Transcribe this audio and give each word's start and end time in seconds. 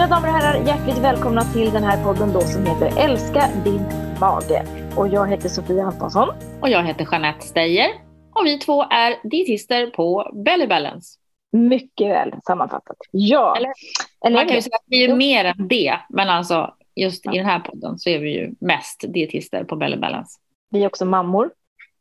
Mina 0.00 0.14
damer 0.14 0.28
och 0.28 0.34
herrar, 0.34 0.66
hjärtligt 0.66 0.98
välkomna 0.98 1.40
till 1.44 1.70
den 1.70 1.82
här 1.82 2.04
podden 2.04 2.32
då 2.32 2.40
som 2.40 2.66
heter 2.66 3.04
Älska 3.04 3.48
din 3.64 3.84
mage. 4.20 4.66
Och 4.96 5.08
jag 5.08 5.28
heter 5.28 5.48
Sofia 5.48 5.84
Antonsson. 5.84 6.28
Och 6.62 6.68
jag 6.68 6.84
heter 6.84 7.08
Jeanette 7.12 7.46
Steyer. 7.46 7.88
Och 8.32 8.46
vi 8.46 8.58
två 8.58 8.82
är 8.82 9.28
dietister 9.28 9.86
på 9.86 10.32
Belly 10.44 10.66
Balance. 10.66 11.18
Mycket 11.52 12.08
väl 12.08 12.34
sammanfattat. 12.46 12.96
Ja. 13.10 13.56
Eller, 13.56 13.72
Eller 14.26 14.36
man 14.36 14.46
kan 14.46 14.56
ju 14.56 14.62
säga 14.62 14.76
att 14.76 14.84
vi 14.86 15.04
är 15.04 15.16
mer 15.16 15.44
än 15.44 15.68
det, 15.68 15.98
men 16.08 16.28
alltså 16.28 16.74
just 16.94 17.24
ja. 17.24 17.34
i 17.34 17.36
den 17.36 17.46
här 17.46 17.60
podden 17.60 17.98
så 17.98 18.10
är 18.10 18.18
vi 18.18 18.30
ju 18.30 18.54
mest 18.60 19.04
dietister 19.08 19.64
på 19.64 19.76
Belly 19.76 19.96
Balance. 19.96 20.38
Vi 20.70 20.82
är 20.82 20.86
också 20.86 21.04
mammor. 21.04 21.50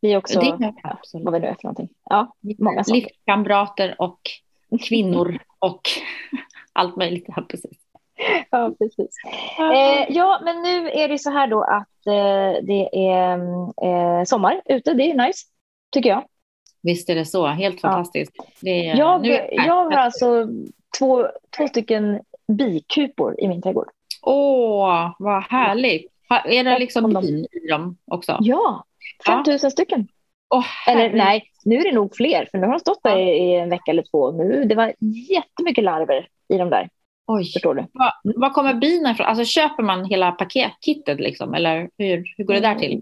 Vi 0.02 0.14
är 0.14 0.18
också, 0.18 0.39
det, 0.39 0.74
ja, 0.84 1.00
vad 1.14 1.34
vi 1.34 1.39
nu 1.39 1.47
är 1.47 1.54
för 1.54 1.64
någonting. 1.64 1.89
Ja, 2.10 2.36
många 2.60 2.84
saker. 2.84 3.02
Livskamrater 3.02 3.96
och 4.00 4.20
kvinnor 4.88 5.39
och 5.60 5.82
allt 6.74 6.96
möjligt. 6.96 7.25
Ja, 7.28 7.46
precis. 7.50 7.89
Ja, 8.51 8.73
precis. 8.79 9.15
Eh, 9.59 10.05
ja, 10.09 10.41
men 10.43 10.61
nu 10.61 10.89
är 10.89 11.07
det 11.07 11.19
så 11.19 11.29
här 11.29 11.47
då 11.47 11.61
att 11.61 12.07
eh, 12.07 12.64
det 12.64 13.09
är 13.11 13.39
eh, 13.83 14.23
sommar 14.23 14.61
ute. 14.65 14.93
Det 14.93 15.11
är 15.11 15.28
nice, 15.28 15.45
tycker 15.92 16.09
jag. 16.09 16.23
Visst 16.82 17.09
är 17.09 17.15
det 17.15 17.25
så. 17.25 17.47
Helt 17.47 17.82
fantastiskt. 17.82 18.32
Ja. 18.37 18.43
Det 18.61 18.89
är, 18.89 18.95
jag, 18.95 19.25
jag 19.51 19.73
har 19.73 19.92
alltså 19.92 20.47
två, 21.00 21.28
två 21.57 21.68
stycken 21.68 22.19
bikupor 22.47 23.39
i 23.39 23.47
min 23.47 23.61
trädgård. 23.61 23.89
Åh, 24.21 25.15
vad 25.20 25.43
härligt. 25.43 26.11
Är 26.45 26.64
det 26.64 26.79
liksom 26.79 27.14
bin 27.14 27.47
i 27.51 27.67
dem 27.70 27.97
också? 28.06 28.37
Ja, 28.42 28.86
5000 29.25 29.67
ja. 29.67 29.71
stycken. 29.71 30.07
Oh, 30.50 30.65
eller 30.87 31.14
nej, 31.14 31.43
nu 31.65 31.75
är 31.75 31.83
det 31.83 31.92
nog 31.92 32.16
fler, 32.16 32.47
för 32.52 32.58
nu 32.58 32.66
har 32.66 32.73
de 32.73 32.80
stått 32.80 33.03
där 33.03 33.17
ja. 33.17 33.33
i 33.33 33.56
en 33.56 33.70
vecka 33.70 33.92
eller 33.92 34.03
två. 34.11 34.31
Nu, 34.31 34.64
det 34.64 34.75
var 34.75 34.94
jättemycket 35.30 35.83
larver 35.83 36.28
i 36.47 36.58
de 36.58 36.70
där. 36.70 36.89
Oj. 37.31 37.52
Förstår 37.53 37.75
du? 37.75 37.86
Var, 37.94 38.40
var 38.40 38.50
kommer 38.50 38.73
bina 38.73 39.12
ifrån? 39.12 39.28
Alltså 39.28 39.44
köper 39.44 39.84
man 39.84 40.06
hela 40.06 40.31
paketkittet 40.31 41.20
liksom? 41.20 41.54
Eller 41.54 41.90
hur, 41.98 42.23
hur 42.38 42.44
går 42.44 42.54
det 42.54 42.59
där 42.59 42.76
till? 42.76 43.02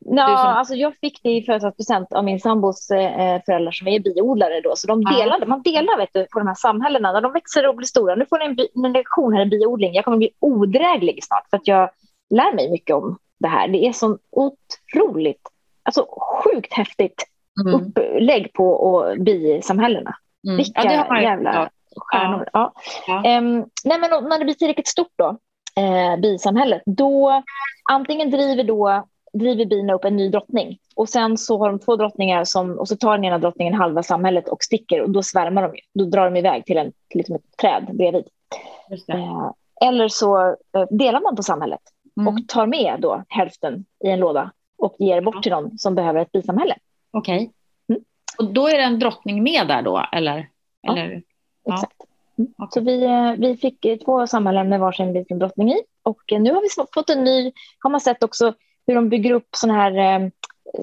Ja, 0.00 0.26
som... 0.26 0.46
alltså 0.46 0.74
jag 0.74 0.96
fick 0.96 1.22
det 1.22 1.30
i 1.30 1.42
födelsedagspresent 1.42 2.12
av 2.12 2.24
min 2.24 2.40
sambos 2.40 2.90
eh, 2.90 3.42
föräldrar 3.46 3.72
som 3.72 3.88
är 3.88 4.00
biodlare 4.00 4.60
då. 4.60 4.76
Så 4.76 4.86
de 4.86 5.04
delade, 5.04 5.46
man 5.46 5.62
delar 5.62 5.98
vet 5.98 6.08
du, 6.12 6.26
på 6.32 6.38
de 6.38 6.48
här 6.48 6.54
samhällena 6.54 7.12
när 7.12 7.20
de 7.20 7.32
växer 7.32 7.68
och 7.68 7.76
blir 7.76 7.86
stora. 7.86 8.14
Nu 8.14 8.26
får 8.26 8.38
ni 8.38 8.44
en, 8.44 8.84
en 8.84 8.92
lektion 8.92 9.32
här 9.32 9.42
i 9.42 9.46
biodling. 9.46 9.94
Jag 9.94 10.04
kommer 10.04 10.16
bli 10.16 10.30
odräglig 10.40 11.24
snart 11.24 11.50
för 11.50 11.56
att 11.56 11.66
jag 11.66 11.90
lär 12.30 12.54
mig 12.54 12.70
mycket 12.70 12.96
om 12.96 13.18
det 13.38 13.48
här. 13.48 13.68
Det 13.68 13.86
är 13.86 13.92
så 13.92 14.18
otroligt, 14.30 15.42
alltså 15.82 16.06
sjukt 16.44 16.72
häftigt 16.72 17.24
mm. 17.60 17.74
upplägg 17.74 18.52
på 18.52 18.70
och 18.70 19.18
bisamhällena. 19.20 20.14
Mm. 20.46 20.56
Vilka 20.56 20.84
ja, 20.84 21.22
jävla 21.22 21.70
stjärnor. 22.00 22.48
Ja. 22.52 22.72
ja. 23.06 23.38
Um, 23.38 23.66
nej, 23.84 23.98
men 23.98 24.10
när 24.10 24.38
det 24.38 24.44
blir 24.44 24.54
tillräckligt 24.54 24.88
stort 24.88 25.12
då, 25.16 25.36
eh, 25.76 26.20
bisamhället, 26.20 26.82
då 26.86 27.42
antingen 27.90 28.30
driver 28.30 28.64
då 28.64 29.04
driver 29.32 29.64
bina 29.64 29.92
upp 29.92 30.04
en 30.04 30.16
ny 30.16 30.28
drottning 30.28 30.78
och 30.96 31.08
sen 31.08 31.38
så 31.38 31.58
har 31.58 31.68
de 31.68 31.78
två 31.78 31.96
drottningar 31.96 32.44
som, 32.44 32.78
och 32.78 32.88
så 32.88 32.96
tar 32.96 33.16
den 33.16 33.24
ena 33.24 33.38
drottningen 33.38 33.74
halva 33.74 34.02
samhället 34.02 34.48
och 34.48 34.62
sticker 34.62 35.02
och 35.02 35.10
då 35.10 35.22
svärmar 35.22 35.62
de. 35.62 35.78
Då 35.94 36.04
drar 36.04 36.24
de 36.24 36.36
iväg 36.36 36.64
till, 36.64 36.76
en, 36.76 36.92
till 37.08 37.18
liksom 37.18 37.34
ett 37.34 37.56
träd 37.60 37.86
bredvid. 37.92 38.24
Eh, 39.08 39.50
eller 39.80 40.08
så 40.08 40.48
eh, 40.48 40.84
delar 40.90 41.20
man 41.20 41.36
på 41.36 41.42
samhället 41.42 41.80
mm. 42.20 42.28
och 42.28 42.48
tar 42.48 42.66
med 42.66 42.96
då 43.00 43.24
hälften 43.28 43.84
i 44.04 44.08
en 44.08 44.20
låda 44.20 44.52
och 44.78 44.96
ger 44.98 45.20
bort 45.20 45.42
till 45.42 45.52
någon 45.52 45.78
som 45.78 45.94
behöver 45.94 46.20
ett 46.20 46.32
bisamhälle. 46.32 46.76
Okej. 47.10 47.36
Okay. 47.36 47.48
Mm. 47.88 48.02
Och 48.38 48.52
då 48.52 48.68
är 48.68 48.78
det 48.78 48.84
en 48.84 48.98
drottning 48.98 49.42
med 49.42 49.68
där 49.68 49.82
då, 49.82 50.06
eller? 50.12 50.48
eller? 50.88 51.22
Ja, 51.64 51.74
exakt. 51.74 52.02
Mm. 52.38 52.52
Okay. 52.58 52.68
Så 52.70 52.80
vi, 52.80 53.04
eh, 53.04 53.32
vi 53.38 53.56
fick 53.56 53.86
två 54.04 54.26
samhällen 54.26 54.68
med 54.68 54.80
varsin 54.80 55.12
liten 55.12 55.38
drottning 55.38 55.72
i 55.72 55.82
och 56.02 56.22
nu 56.30 56.52
har 56.52 56.62
vi 56.62 56.68
fått 56.94 57.10
en 57.10 57.24
ny, 57.24 57.52
har 57.78 57.90
man 57.90 58.00
sett 58.00 58.22
också 58.22 58.54
hur 58.86 58.94
de 58.94 59.08
bygger 59.08 59.32
upp 59.32 59.48
sådana 59.56 59.78
här 59.78 60.22
eh, 60.22 60.28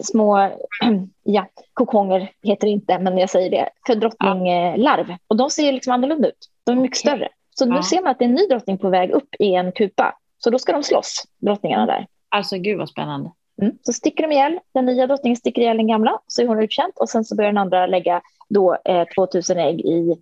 små, 0.03 0.37
ja, 1.23 1.47
kokonger 1.73 2.31
heter 2.43 2.67
det 2.67 2.71
inte, 2.71 2.99
men 2.99 3.17
jag 3.17 3.29
säger 3.29 3.49
det, 3.49 3.69
för 3.87 3.95
drottninglarv. 3.95 5.09
Ja. 5.09 5.17
Och 5.27 5.37
de 5.37 5.49
ser 5.49 5.71
liksom 5.71 5.93
annorlunda 5.93 6.27
ut. 6.27 6.49
De 6.63 6.71
är 6.71 6.81
mycket 6.81 7.05
okay. 7.05 7.15
större. 7.17 7.29
Så 7.49 7.65
nu 7.65 7.83
ser 7.83 8.01
man 8.01 8.11
att 8.11 8.19
det 8.19 8.25
är 8.25 8.29
en 8.29 8.35
ny 8.35 8.47
drottning 8.47 8.77
på 8.77 8.89
väg 8.89 9.11
upp 9.11 9.35
i 9.39 9.55
en 9.55 9.71
kupa. 9.71 10.17
Så 10.37 10.49
då 10.49 10.59
ska 10.59 10.71
de 10.71 10.83
slåss, 10.83 11.23
drottningarna 11.37 11.85
där. 11.85 12.07
Alltså 12.29 12.57
gud 12.57 12.77
vad 12.77 12.89
spännande. 12.89 13.31
Mm. 13.61 13.77
Så 13.81 13.93
sticker 13.93 14.23
de 14.23 14.31
ihjäl, 14.31 14.59
den 14.73 14.85
nya 14.85 15.07
drottningen 15.07 15.37
sticker 15.37 15.61
ihjäl 15.61 15.77
den 15.77 15.87
gamla, 15.87 16.19
så 16.27 16.41
är 16.41 16.47
hon 16.47 16.63
utkänd 16.63 16.93
och 16.95 17.09
sen 17.09 17.25
så 17.25 17.35
börjar 17.35 17.51
den 17.51 17.57
andra 17.57 17.87
lägga 17.87 18.21
då 18.49 18.77
eh, 18.85 19.03
2000 19.15 19.57
ägg 19.57 19.81
i 19.81 20.15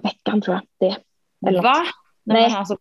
veckan 0.00 0.40
tror 0.40 0.54
jag 0.56 0.62
det 0.78 0.86
är. 1.52 1.62
Va? 1.62 1.74
Nej, 2.24 2.42
Nej 2.42 2.56
alltså... 2.56 2.76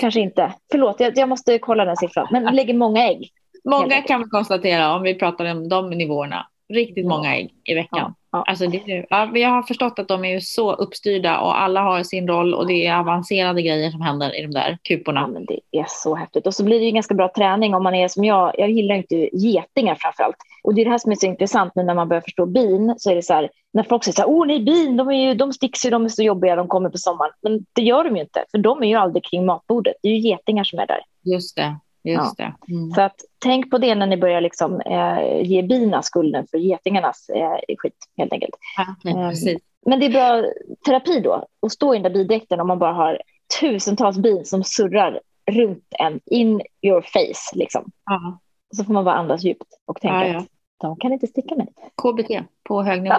kanske 0.00 0.20
inte. 0.20 0.52
Förlåt, 0.70 1.00
jag, 1.00 1.18
jag 1.18 1.28
måste 1.28 1.58
kolla 1.58 1.84
den 1.84 1.96
siffran. 1.96 2.28
Men 2.30 2.54
lägger 2.54 2.74
många 2.74 3.08
ägg. 3.08 3.30
Många 3.64 4.02
kan 4.02 4.22
vi 4.22 4.28
konstatera 4.28 4.94
om 4.94 5.02
vi 5.02 5.14
pratar 5.14 5.44
om 5.44 5.68
de 5.68 5.90
nivåerna. 5.90 6.46
Riktigt 6.70 7.06
många 7.06 7.36
ägg 7.36 7.54
i 7.64 7.74
veckan. 7.74 8.14
Ja. 8.32 8.44
Alltså 8.46 8.66
det, 8.66 9.06
ja, 9.10 9.30
jag 9.34 9.48
har 9.48 9.62
förstått 9.62 9.98
att 9.98 10.08
de 10.08 10.24
är 10.24 10.40
så 10.40 10.72
uppstyrda 10.72 11.40
och 11.40 11.60
alla 11.60 11.80
har 11.80 12.02
sin 12.02 12.28
roll 12.28 12.54
och 12.54 12.66
det 12.66 12.86
är 12.86 12.98
avancerade 12.98 13.62
grejer 13.62 13.90
som 13.90 14.00
händer 14.00 14.38
i 14.38 14.42
de 14.42 14.50
där 14.50 14.78
kuporna. 14.82 15.20
Ja, 15.20 15.26
men 15.26 15.44
det 15.44 15.60
är 15.78 15.86
så 15.88 16.14
häftigt. 16.14 16.46
Och 16.46 16.54
så 16.54 16.64
blir 16.64 16.78
det 16.78 16.84
ju 16.84 16.90
ganska 16.90 17.14
bra 17.14 17.30
träning 17.36 17.74
om 17.74 17.82
man 17.82 17.94
är 17.94 18.08
som 18.08 18.24
jag. 18.24 18.54
Jag 18.58 18.70
gillar 18.70 18.94
inte 18.94 19.16
getingar 19.32 19.94
framför 20.00 20.22
allt. 20.22 20.36
Och 20.62 20.74
det 20.74 20.80
är 20.80 20.84
det 20.84 20.90
här 20.90 20.98
som 20.98 21.12
är 21.12 21.16
så 21.16 21.26
intressant 21.26 21.74
nu 21.74 21.82
när 21.82 21.94
man 21.94 22.08
börjar 22.08 22.20
förstå 22.20 22.46
bin. 22.46 22.94
Så 22.98 23.10
är 23.10 23.14
det 23.14 23.22
så 23.22 23.34
här, 23.34 23.50
när 23.72 23.82
folk 23.82 24.04
säger 24.04 24.14
så 24.14 24.22
här, 24.22 24.28
åh 24.28 24.46
nej 24.46 24.60
bin, 24.60 24.96
de, 24.96 25.08
är 25.08 25.28
ju, 25.28 25.34
de 25.34 25.52
sticks 25.52 25.86
ju, 25.86 25.90
de 25.90 26.04
är 26.04 26.08
så 26.08 26.22
jobbiga, 26.22 26.56
de 26.56 26.68
kommer 26.68 26.90
på 26.90 26.98
sommaren. 26.98 27.32
Men 27.42 27.66
det 27.72 27.82
gör 27.82 28.04
de 28.04 28.16
ju 28.16 28.22
inte, 28.22 28.44
för 28.50 28.58
de 28.58 28.82
är 28.82 28.86
ju 28.86 28.94
aldrig 28.94 29.24
kring 29.24 29.46
matbordet. 29.46 29.94
Det 30.02 30.08
är 30.08 30.12
ju 30.12 30.18
getingar 30.18 30.64
som 30.64 30.78
är 30.78 30.86
där. 30.86 31.00
Just 31.24 31.56
det. 31.56 31.76
Just 32.04 32.34
ja. 32.38 32.54
det. 32.66 32.72
Mm. 32.74 32.90
Så 32.90 33.00
att, 33.00 33.16
tänk 33.38 33.70
på 33.70 33.78
det 33.78 33.94
när 33.94 34.06
ni 34.06 34.16
börjar 34.16 34.40
liksom, 34.40 34.80
eh, 34.80 35.42
ge 35.42 35.62
bina 35.62 36.02
skulden 36.02 36.46
för 36.50 36.58
getingarnas 36.58 37.28
eh, 37.28 37.76
skit, 37.78 37.94
helt 38.16 38.32
enkelt. 38.32 38.54
Ja, 38.76 39.10
eh, 39.10 39.56
men 39.86 40.00
det 40.00 40.06
är 40.06 40.10
bra 40.10 40.50
terapi 40.86 41.20
då, 41.20 41.46
att 41.62 41.72
stå 41.72 41.94
i 41.94 41.98
den 41.98 42.02
där 42.02 42.18
bidräkten 42.18 42.60
om 42.60 42.68
man 42.68 42.78
bara 42.78 42.92
har 42.92 43.22
tusentals 43.60 44.18
bin 44.18 44.44
som 44.44 44.64
surrar 44.64 45.20
runt 45.50 45.84
en, 45.98 46.20
in 46.26 46.62
your 46.82 47.00
face. 47.00 47.54
Liksom. 47.58 47.90
Ja. 48.04 48.38
Så 48.76 48.84
får 48.84 48.92
man 48.92 49.04
bara 49.04 49.14
andas 49.14 49.44
djupt 49.44 49.68
och 49.86 50.00
tänka 50.00 50.28
ja, 50.28 50.38
att 50.38 50.46
de 50.80 50.96
kan 50.96 51.12
inte 51.12 51.26
sticka 51.26 51.54
mig. 51.54 51.66
KBT 52.02 52.44
på 52.64 52.82
hög 52.82 53.02
nivå. 53.02 53.14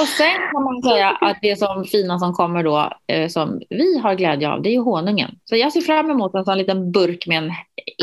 och 0.00 0.06
sen 0.06 0.36
kan 0.52 0.62
man 0.62 0.82
säga 0.82 1.10
att 1.10 1.38
det 1.42 1.58
som 1.58 1.84
fina 1.84 2.18
som 2.18 2.32
kommer 2.32 2.64
då, 2.64 2.92
eh, 3.06 3.28
som 3.28 3.60
vi 3.70 3.98
har 3.98 4.14
glädje 4.14 4.50
av, 4.50 4.62
det 4.62 4.68
är 4.68 4.72
ju 4.72 4.80
honungen. 4.80 5.38
Så 5.44 5.56
jag 5.56 5.72
ser 5.72 5.80
fram 5.80 6.10
emot 6.10 6.34
en 6.34 6.44
sån 6.44 6.58
liten 6.58 6.92
burk 6.92 7.26
med 7.26 7.38
en 7.38 7.52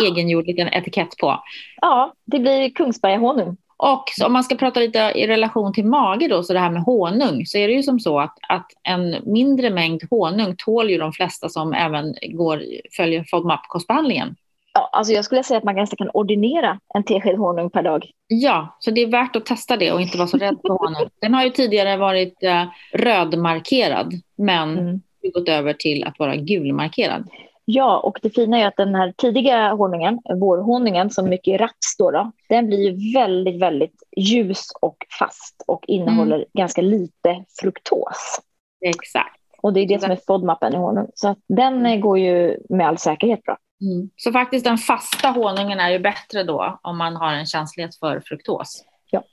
egengjord 0.06 0.48
liten 0.48 0.68
etikett 0.68 1.18
på. 1.18 1.44
Ja, 1.82 2.14
det 2.26 2.40
blir 2.40 2.70
Kungsberga 2.70 3.18
honung. 3.18 3.58
Och 3.78 4.04
om 4.26 4.34
man 4.34 4.44
ska 4.44 4.56
prata 4.56 4.80
lite 4.80 5.00
i 5.00 5.28
relation 5.28 5.74
till 5.74 5.86
mage 5.86 6.28
då, 6.28 6.44
så 6.44 6.54
det 6.54 6.60
här 6.60 6.72
med 6.72 6.82
honung, 6.82 7.46
så 7.46 7.58
är 7.58 7.68
det 7.68 7.74
ju 7.74 7.84
som 7.84 8.00
så 8.00 8.20
att, 8.20 8.38
att 8.50 8.68
en 8.84 9.16
mindre 9.26 9.70
mängd 9.70 10.04
honung 10.10 10.56
tål 10.58 10.90
ju 10.90 10.98
de 10.98 11.14
flesta 11.14 11.50
som 11.50 11.74
även 11.74 12.16
går, 12.30 12.64
följer 12.98 13.24
FODMAP-kostbehandlingen. 13.24 14.36
Ja, 14.78 14.90
alltså 14.92 15.14
jag 15.14 15.26
skulle 15.26 15.44
säga 15.44 15.58
att 15.58 15.64
man 15.64 15.76
ganska 15.76 15.96
kan 15.96 16.10
ordinera 16.10 16.80
en 16.94 17.04
tesked 17.04 17.38
honung 17.38 17.70
per 17.70 17.84
dag. 17.84 18.12
Ja, 18.28 18.78
så 18.80 18.92
det 18.92 19.02
är 19.02 19.08
värt 19.08 19.36
att 19.36 19.46
testa 19.46 19.78
det 19.78 19.92
och 19.92 20.02
inte 20.02 20.18
vara 20.18 20.28
så 20.28 20.38
rädd 20.38 20.58
för 20.62 20.70
honung. 20.86 21.10
Den 21.22 21.34
har 21.34 21.44
ju 21.44 21.50
tidigare 21.50 21.98
varit 21.98 22.44
eh, 22.44 22.64
rödmarkerad, 22.94 24.14
men 24.36 24.78
mm. 24.78 25.02
gått 25.34 25.50
över 25.50 25.74
till 25.74 26.04
att 26.04 26.20
vara 26.20 26.36
gulmarkerad. 26.36 27.30
Ja, 27.66 28.00
och 28.00 28.20
det 28.22 28.30
fina 28.30 28.60
är 28.60 28.68
att 28.68 28.76
den 28.78 28.96
här 28.96 29.14
tidiga 29.18 29.74
honungen, 29.74 30.20
vårhonungen 30.40 31.10
som 31.10 31.30
mycket 31.30 31.54
är 31.54 31.58
raps 31.58 31.98
då, 31.98 32.12
då, 32.12 32.32
den 32.50 32.68
blir 32.68 32.80
ju 32.80 33.14
väldigt, 33.14 33.62
väldigt 33.62 34.04
ljus 34.18 34.68
och 34.82 34.98
fast 35.20 35.64
och 35.68 35.86
innehåller 35.88 36.36
mm. 36.36 36.48
ganska 36.54 36.82
lite 36.82 37.44
fruktos. 37.62 38.42
Exakt. 38.86 39.42
Och 39.62 39.74
det 39.74 39.80
är 39.80 39.88
det 39.88 40.02
som 40.02 40.12
är 40.12 40.20
FODMAPen 40.28 40.74
i 40.74 40.78
honung. 40.78 41.08
Så 41.16 41.36
den 41.48 41.74
mm. 41.74 42.02
går 42.02 42.20
ju 42.20 42.58
med 42.70 42.88
all 42.88 42.98
säkerhet 42.98 43.44
bra. 43.44 43.58
Mm. 43.82 44.10
Så 44.16 44.32
faktiskt 44.32 44.66
den 44.66 44.78
fasta 44.78 45.30
honungen 45.30 45.80
är 45.80 45.90
ju 45.90 46.00
bättre 46.00 46.44
då 46.44 46.80
om 46.84 46.98
man 46.98 47.16
har 47.16 47.34
en 47.34 47.46
känslighet 47.46 47.96
för 47.96 48.20
fruktos. 48.20 48.84
Ja, 49.12 49.24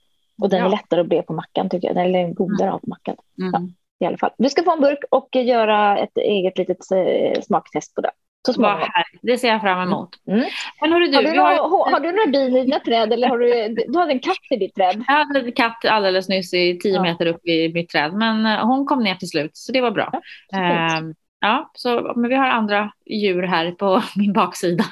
och 0.43 0.49
den 0.49 0.61
ja. 0.61 0.67
är 0.67 0.71
lättare 0.71 1.01
att 1.01 1.09
bre 1.09 1.23
på 1.23 1.33
mackan 1.33 1.69
tycker 1.69 1.89
jag. 1.89 1.97
Är 1.97 2.35
godare 2.35 2.69
mm. 2.69 2.75
av 2.75 2.81
mackan. 2.83 3.17
Mm. 3.41 3.53
Ja, 3.53 4.07
i 4.07 4.09
alla 4.09 4.19
fall. 4.19 4.31
Du 4.39 4.49
ska 4.49 4.63
få 4.63 4.73
en 4.73 4.81
burk 4.81 5.05
och 5.11 5.29
göra 5.33 5.99
ett 5.99 6.17
eget 6.17 6.59
litet 6.59 6.79
eh, 6.93 7.43
smaktest 7.43 7.95
på 7.95 8.01
det. 8.01 8.11
Så 8.47 8.79
det 9.23 9.39
ser 9.39 9.49
jag 9.49 9.61
fram 9.61 9.89
emot. 9.89 10.09
Mm. 10.29 10.45
Men 10.81 10.93
hörru 10.93 11.07
du, 11.07 11.17
har, 11.17 11.23
du 11.23 11.29
har... 11.29 11.57
Några, 11.57 11.91
har 11.91 12.01
du 12.01 12.13
några 12.13 12.27
bin 12.27 12.57
i 12.57 12.65
dina 12.65 12.79
träd 12.79 13.13
eller 13.13 13.29
har 13.29 13.39
du, 13.39 13.75
du 13.89 13.99
hade 13.99 14.13
en 14.13 14.21
katt 14.21 14.37
i 14.51 14.57
ditt 14.57 14.75
träd? 14.75 15.05
Jag 15.09 15.15
hade 15.15 15.41
en 15.41 15.53
katt 15.53 15.85
alldeles 15.85 16.29
nyss 16.29 16.55
i 16.55 16.79
tio 16.79 16.95
ja. 16.95 17.03
meter 17.03 17.27
upp 17.27 17.47
i 17.47 17.73
mitt 17.75 17.89
träd, 17.89 18.13
men 18.13 18.47
eh, 18.47 18.67
hon 18.67 18.87
kom 18.87 19.03
ner 19.03 19.15
till 19.15 19.29
slut 19.29 19.51
så 19.55 19.73
det 19.73 19.81
var 19.81 19.91
bra. 19.91 20.13
Ja, 20.49 21.01
Ja, 21.45 21.71
så, 21.75 22.13
men 22.17 22.31
vi 22.31 22.35
har 22.37 22.47
andra 22.47 22.93
djur 23.07 23.43
här 23.43 23.71
på 23.71 24.03
min 24.17 24.33
baksida. 24.33 24.85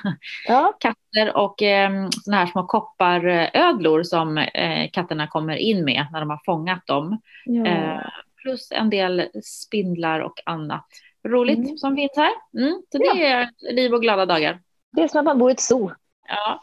Ja. 0.49 0.77
Katter 0.81 1.37
och 1.37 1.63
eh, 1.63 2.09
såna 2.11 2.37
här 2.37 2.47
små 2.47 2.67
kopparödlor 2.67 4.03
som 4.03 4.39
eh, 4.39 4.91
katterna 4.91 5.27
kommer 5.27 5.57
in 5.57 5.85
med 5.85 6.07
när 6.13 6.21
de 6.21 6.31
har 6.31 6.41
fångat 6.45 6.87
dem. 6.87 7.21
Ja. 7.45 7.67
Eh, 7.67 8.01
plus 8.43 8.73
en 8.73 8.91
del 8.91 9.29
spindlar 9.45 10.21
och 10.21 10.41
annat. 10.47 10.87
roligt 11.29 11.59
mm. 11.59 11.77
som 11.77 11.97
finns 11.97 12.17
här. 12.17 12.33
Mm, 12.59 12.83
så 12.93 12.99
det 12.99 13.05
ja. 13.05 13.17
är 13.17 13.73
liv 13.73 13.95
och 13.95 14.03
glada 14.03 14.27
dagar. 14.27 14.61
Det 14.93 15.03
är 15.03 15.09
som 15.09 15.19
att 15.19 15.25
man 15.25 15.39
bor 15.39 15.51
i 15.51 15.53
ett 15.53 15.61
zoo. 15.61 15.93
Ja. 16.29 16.61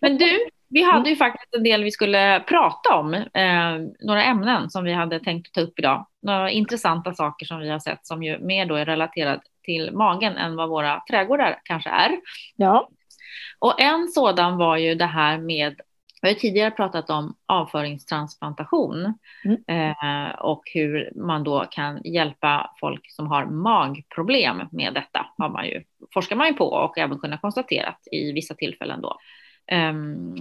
Men 0.00 0.18
du, 0.18 0.38
vi 0.68 0.82
hade 0.82 1.10
ju 1.10 1.16
faktiskt 1.16 1.54
en 1.54 1.64
del 1.64 1.84
vi 1.84 1.90
skulle 1.90 2.40
prata 2.40 2.94
om. 2.94 3.14
Eh, 3.14 3.78
några 4.00 4.24
ämnen 4.24 4.70
som 4.70 4.84
vi 4.84 4.92
hade 4.92 5.20
tänkt 5.20 5.54
ta 5.54 5.60
upp 5.60 5.78
idag. 5.78 6.06
Några 6.28 6.50
intressanta 6.50 7.14
saker 7.14 7.46
som 7.46 7.58
vi 7.58 7.70
har 7.70 7.78
sett 7.78 8.06
som 8.06 8.22
ju 8.22 8.38
mer 8.38 8.66
då 8.66 8.74
är 8.74 8.84
relaterade 8.84 9.40
till 9.64 9.92
magen 9.92 10.36
än 10.36 10.56
vad 10.56 10.68
våra 10.68 11.02
trädgårdar 11.10 11.60
kanske 11.64 11.90
är. 11.90 12.10
Ja. 12.56 12.88
Och 13.58 13.80
en 13.80 14.08
sådan 14.08 14.56
var 14.56 14.76
ju 14.76 14.94
det 14.94 15.06
här 15.06 15.38
med 15.38 15.80
vi 16.22 16.28
har 16.28 16.34
tidigare 16.34 16.70
pratat 16.70 17.10
om 17.10 17.34
avföringstransplantation 17.46 19.14
mm. 19.44 19.58
eh, 19.68 20.34
och 20.34 20.62
hur 20.74 21.12
man 21.16 21.44
då 21.44 21.64
kan 21.70 22.02
hjälpa 22.04 22.74
folk 22.80 23.10
som 23.10 23.26
har 23.26 23.46
magproblem 23.46 24.62
med 24.72 24.94
detta. 24.94 25.26
Har 25.38 25.48
man 25.48 25.66
ju, 25.66 25.82
forskar 26.14 26.36
man 26.36 26.46
ju 26.46 26.54
på 26.54 26.64
och 26.64 26.98
även 26.98 27.18
kunnat 27.18 27.40
konstatera 27.40 27.94
i 28.12 28.32
vissa 28.32 28.54
tillfällen 28.54 29.00
då. 29.00 29.18
Um, 29.72 30.36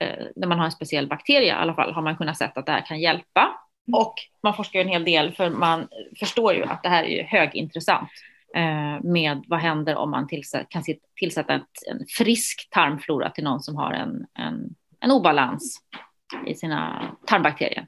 eh, 0.00 0.26
när 0.36 0.46
man 0.46 0.58
har 0.58 0.64
en 0.64 0.72
speciell 0.72 1.08
bakterie 1.08 1.48
i 1.48 1.50
alla 1.50 1.74
fall 1.74 1.92
har 1.92 2.02
man 2.02 2.16
kunnat 2.16 2.38
se 2.38 2.44
att 2.44 2.66
det 2.66 2.72
här 2.72 2.86
kan 2.86 3.00
hjälpa. 3.00 3.65
Mm. 3.88 4.00
Och 4.00 4.14
man 4.42 4.54
forskar 4.54 4.80
en 4.80 4.88
hel 4.88 5.04
del 5.04 5.32
för 5.32 5.50
man 5.50 5.88
förstår 6.18 6.54
ju 6.54 6.64
att 6.64 6.82
det 6.82 6.88
här 6.88 7.04
är 7.04 7.24
högintressant 7.24 8.10
eh, 8.54 9.02
med 9.02 9.44
vad 9.46 9.60
händer 9.60 9.96
om 9.96 10.10
man 10.10 10.26
tillsätt, 10.28 10.68
kan 10.68 10.82
tillsätta 11.18 11.54
ett, 11.54 11.62
en 11.90 12.06
frisk 12.18 12.68
tarmflora 12.70 13.30
till 13.30 13.44
någon 13.44 13.60
som 13.60 13.76
har 13.76 13.92
en, 13.92 14.26
en 14.38 14.74
en 15.00 15.10
obalans 15.10 15.80
i 16.46 16.54
sina 16.54 17.02
tarmbakterier. 17.26 17.86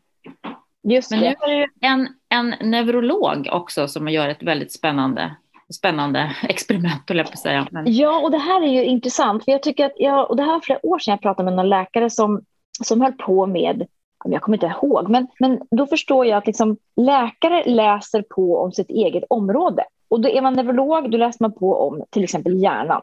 Just 0.82 1.10
Men 1.10 1.20
nu 1.20 1.26
är 1.26 1.58
det 1.58 1.86
en, 1.86 2.08
en 2.28 2.70
neurolog 2.70 3.48
också 3.52 3.88
som 3.88 4.08
gör 4.08 4.28
ett 4.28 4.42
väldigt 4.42 4.72
spännande 4.72 5.36
spännande 5.74 6.36
experiment, 6.42 7.06
jag 7.18 7.30
på 7.30 7.36
säga. 7.36 7.68
Men... 7.70 7.92
Ja, 7.92 8.20
och 8.20 8.30
det 8.30 8.38
här 8.38 8.62
är 8.62 8.68
ju 8.68 8.84
intressant. 8.84 9.44
För 9.44 9.52
jag 9.52 9.62
tycker 9.62 9.86
att 9.86 9.92
jag, 9.96 10.30
och 10.30 10.36
det 10.36 10.42
här 10.42 10.52
var 10.52 10.60
flera 10.60 10.86
år 10.86 10.98
sedan 10.98 11.12
jag 11.12 11.22
pratade 11.22 11.44
med 11.44 11.56
någon 11.56 11.68
läkare 11.68 12.10
som, 12.10 12.42
som 12.82 13.00
höll 13.00 13.12
på 13.12 13.46
med, 13.46 13.86
jag 14.32 14.42
kommer 14.42 14.56
inte 14.56 14.74
ihåg, 14.82 15.08
men, 15.08 15.26
men 15.40 15.60
då 15.70 15.86
förstår 15.86 16.26
jag 16.26 16.38
att 16.38 16.46
liksom, 16.46 16.76
läkare 16.96 17.64
läser 17.64 18.22
på 18.22 18.58
om 18.58 18.72
sitt 18.72 18.90
eget 18.90 19.24
område. 19.30 19.84
Och 20.08 20.20
då 20.20 20.28
är 20.28 20.42
man 20.42 20.54
neurolog, 20.54 21.10
då 21.10 21.18
läser 21.18 21.44
man 21.44 21.52
på 21.52 21.74
om 21.76 22.02
till 22.10 22.24
exempel 22.24 22.62
hjärnan. 22.62 23.02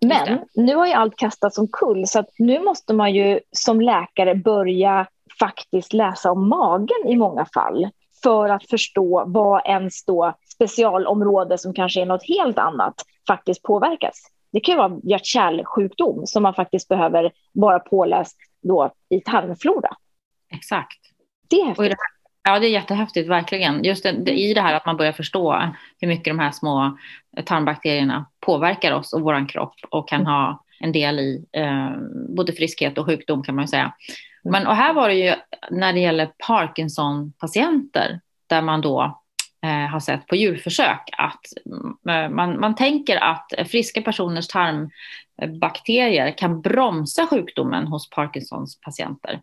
Men 0.00 0.38
nu 0.54 0.74
har 0.74 0.86
ju 0.86 0.92
allt 0.92 1.16
kastats 1.16 1.58
omkull 1.58 2.06
så 2.06 2.18
att 2.18 2.28
nu 2.38 2.60
måste 2.60 2.94
man 2.94 3.14
ju 3.14 3.40
som 3.52 3.80
läkare 3.80 4.34
börja 4.34 5.06
faktiskt 5.40 5.92
läsa 5.92 6.32
om 6.32 6.48
magen 6.48 7.06
i 7.06 7.16
många 7.16 7.46
fall 7.54 7.88
för 8.22 8.48
att 8.48 8.68
förstå 8.68 9.24
vad 9.26 9.66
ens 9.66 10.04
då 10.04 10.32
specialområde 10.54 11.58
som 11.58 11.74
kanske 11.74 12.00
är 12.00 12.06
något 12.06 12.28
helt 12.28 12.58
annat 12.58 12.94
faktiskt 13.26 13.62
påverkas. 13.62 14.14
Det 14.52 14.60
kan 14.60 14.72
ju 14.72 14.78
vara 14.78 15.00
hjärt-kärlsjukdom 15.02 16.26
som 16.26 16.42
man 16.42 16.54
faktiskt 16.54 16.88
behöver 16.88 17.32
vara 17.52 17.78
påläst 17.78 18.36
då 18.62 18.90
i 19.08 19.20
tarmflora. 19.20 19.90
Exakt. 20.54 20.98
Det 21.48 21.56
är 21.60 21.66
häftigt. 21.66 21.98
Ja, 22.42 22.58
det 22.58 22.66
är 22.66 22.70
jättehäftigt, 22.70 23.28
verkligen. 23.28 23.84
Just 23.84 24.02
det, 24.02 24.30
i 24.30 24.54
det 24.54 24.60
här 24.60 24.74
att 24.74 24.86
man 24.86 24.96
börjar 24.96 25.12
förstå 25.12 25.72
hur 26.00 26.08
mycket 26.08 26.24
de 26.24 26.38
här 26.38 26.50
små 26.50 26.98
tarmbakterierna 27.44 28.26
påverkar 28.40 28.92
oss 28.92 29.12
och 29.12 29.20
vår 29.20 29.48
kropp 29.48 29.74
och 29.90 30.08
kan 30.08 30.26
ha 30.26 30.64
en 30.80 30.92
del 30.92 31.18
i 31.18 31.46
eh, 31.52 31.90
både 32.36 32.52
friskhet 32.52 32.98
och 32.98 33.06
sjukdom 33.06 33.42
kan 33.42 33.54
man 33.54 33.64
ju 33.64 33.68
säga. 33.68 33.92
Men, 34.44 34.66
och 34.66 34.76
här 34.76 34.92
var 34.92 35.08
det 35.08 35.14
ju 35.14 35.34
när 35.70 35.92
det 35.92 36.00
gäller 36.00 36.30
Parkinson-patienter 36.46 38.20
där 38.46 38.62
man 38.62 38.80
då 38.80 39.20
eh, 39.64 39.90
har 39.90 40.00
sett 40.00 40.26
på 40.26 40.36
djurförsök 40.36 41.10
att 41.18 41.40
eh, 42.08 42.28
man, 42.30 42.60
man 42.60 42.74
tänker 42.74 43.16
att 43.16 43.52
friska 43.68 44.02
personers 44.02 44.48
tarmbakterier 44.48 46.38
kan 46.38 46.60
bromsa 46.60 47.26
sjukdomen 47.26 47.86
hos 47.86 48.10
Parkinsons 48.10 48.80
patienter. 48.80 49.40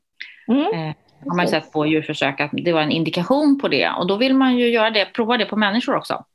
Mm. 0.47 0.73
Eh, 0.73 0.95
har 1.27 1.35
man 1.35 1.47
sett 1.47 1.71
på 1.71 1.85
djurförsök 1.85 2.41
att 2.41 2.51
det 2.53 2.73
var 2.73 2.81
en 2.81 2.91
indikation 2.91 3.59
på 3.59 3.67
det 3.67 3.89
och 3.89 4.07
då 4.07 4.15
vill 4.15 4.33
man 4.33 4.57
ju 4.57 4.69
göra 4.69 4.89
det, 4.89 5.05
prova 5.05 5.37
det 5.37 5.45
på 5.45 5.55
människor 5.55 5.95
också. 5.95 6.25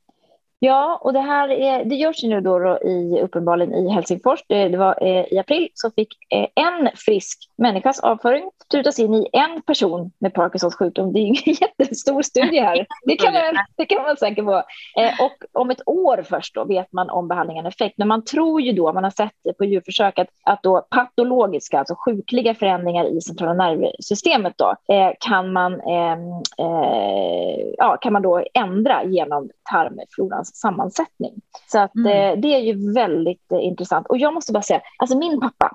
Ja, 0.59 0.99
och 1.01 1.13
det 1.13 1.19
här 1.19 1.49
är, 1.49 1.85
det 1.85 1.95
görs 1.95 2.23
ju 2.23 2.27
nu 2.27 2.41
då, 2.41 2.59
då 2.59 2.79
i, 2.79 3.21
uppenbarligen 3.21 3.73
i 3.73 3.89
Helsingfors. 3.89 4.39
Det, 4.47 4.69
det 4.69 4.77
var 4.77 5.03
eh, 5.03 5.25
i 5.31 5.37
april 5.39 5.69
så 5.73 5.91
fick 5.91 6.09
eh, 6.33 6.47
en 6.55 6.89
frisk 6.95 7.48
människas 7.59 7.99
avföring 7.99 8.49
sprutas 8.65 8.99
in 8.99 9.13
i 9.13 9.27
en 9.33 9.61
person 9.61 10.11
med 10.19 10.33
Parkinsons 10.33 10.75
sjukdom. 10.75 11.13
Det 11.13 11.19
är 11.19 11.27
en 11.27 11.35
jättestor 11.61 12.21
studie 12.21 12.59
här. 12.59 12.85
Det 13.05 13.15
kan 13.15 13.33
man, 13.33 13.41
det 13.77 13.85
kan 13.85 13.95
man 13.95 14.05
vara 14.05 14.15
säker 14.15 14.43
på. 14.43 14.63
Eh, 15.01 15.25
och 15.25 15.61
om 15.61 15.69
ett 15.69 15.81
år 15.85 16.25
först 16.29 16.55
då 16.55 16.65
vet 16.65 16.93
man 16.93 17.09
om 17.09 17.27
behandlingen 17.27 17.65
effekt. 17.65 17.97
Men 17.97 18.07
man 18.07 18.25
tror 18.25 18.61
ju 18.61 18.71
då, 18.71 18.93
man 18.93 19.03
har 19.03 19.11
sett 19.11 19.33
det 19.43 19.53
på 19.53 19.65
djurförsök, 19.65 20.19
att, 20.19 20.27
att 20.45 20.63
då 20.63 20.87
patologiska, 20.89 21.79
alltså 21.79 21.95
sjukliga 21.95 22.55
förändringar 22.55 23.17
i 23.17 23.21
centrala 23.21 23.53
nervsystemet 23.53 24.53
då, 24.57 24.75
eh, 24.93 25.11
kan, 25.19 25.53
man, 25.53 25.73
ehm, 25.73 26.19
eh, 26.57 27.73
ja, 27.77 27.97
kan 28.01 28.13
man 28.13 28.21
då 28.21 28.43
ändra 28.53 29.03
genom 29.03 29.49
tarmflorans 29.71 30.55
sammansättning. 30.55 31.33
Så 31.67 31.79
att, 31.79 31.95
mm. 31.95 32.41
det 32.41 32.55
är 32.55 32.59
ju 32.59 32.93
väldigt 32.93 33.51
intressant. 33.51 34.07
Och 34.07 34.17
jag 34.17 34.33
måste 34.33 34.53
bara 34.53 34.63
säga, 34.63 34.81
alltså 34.97 35.17
min 35.17 35.39
pappa, 35.39 35.71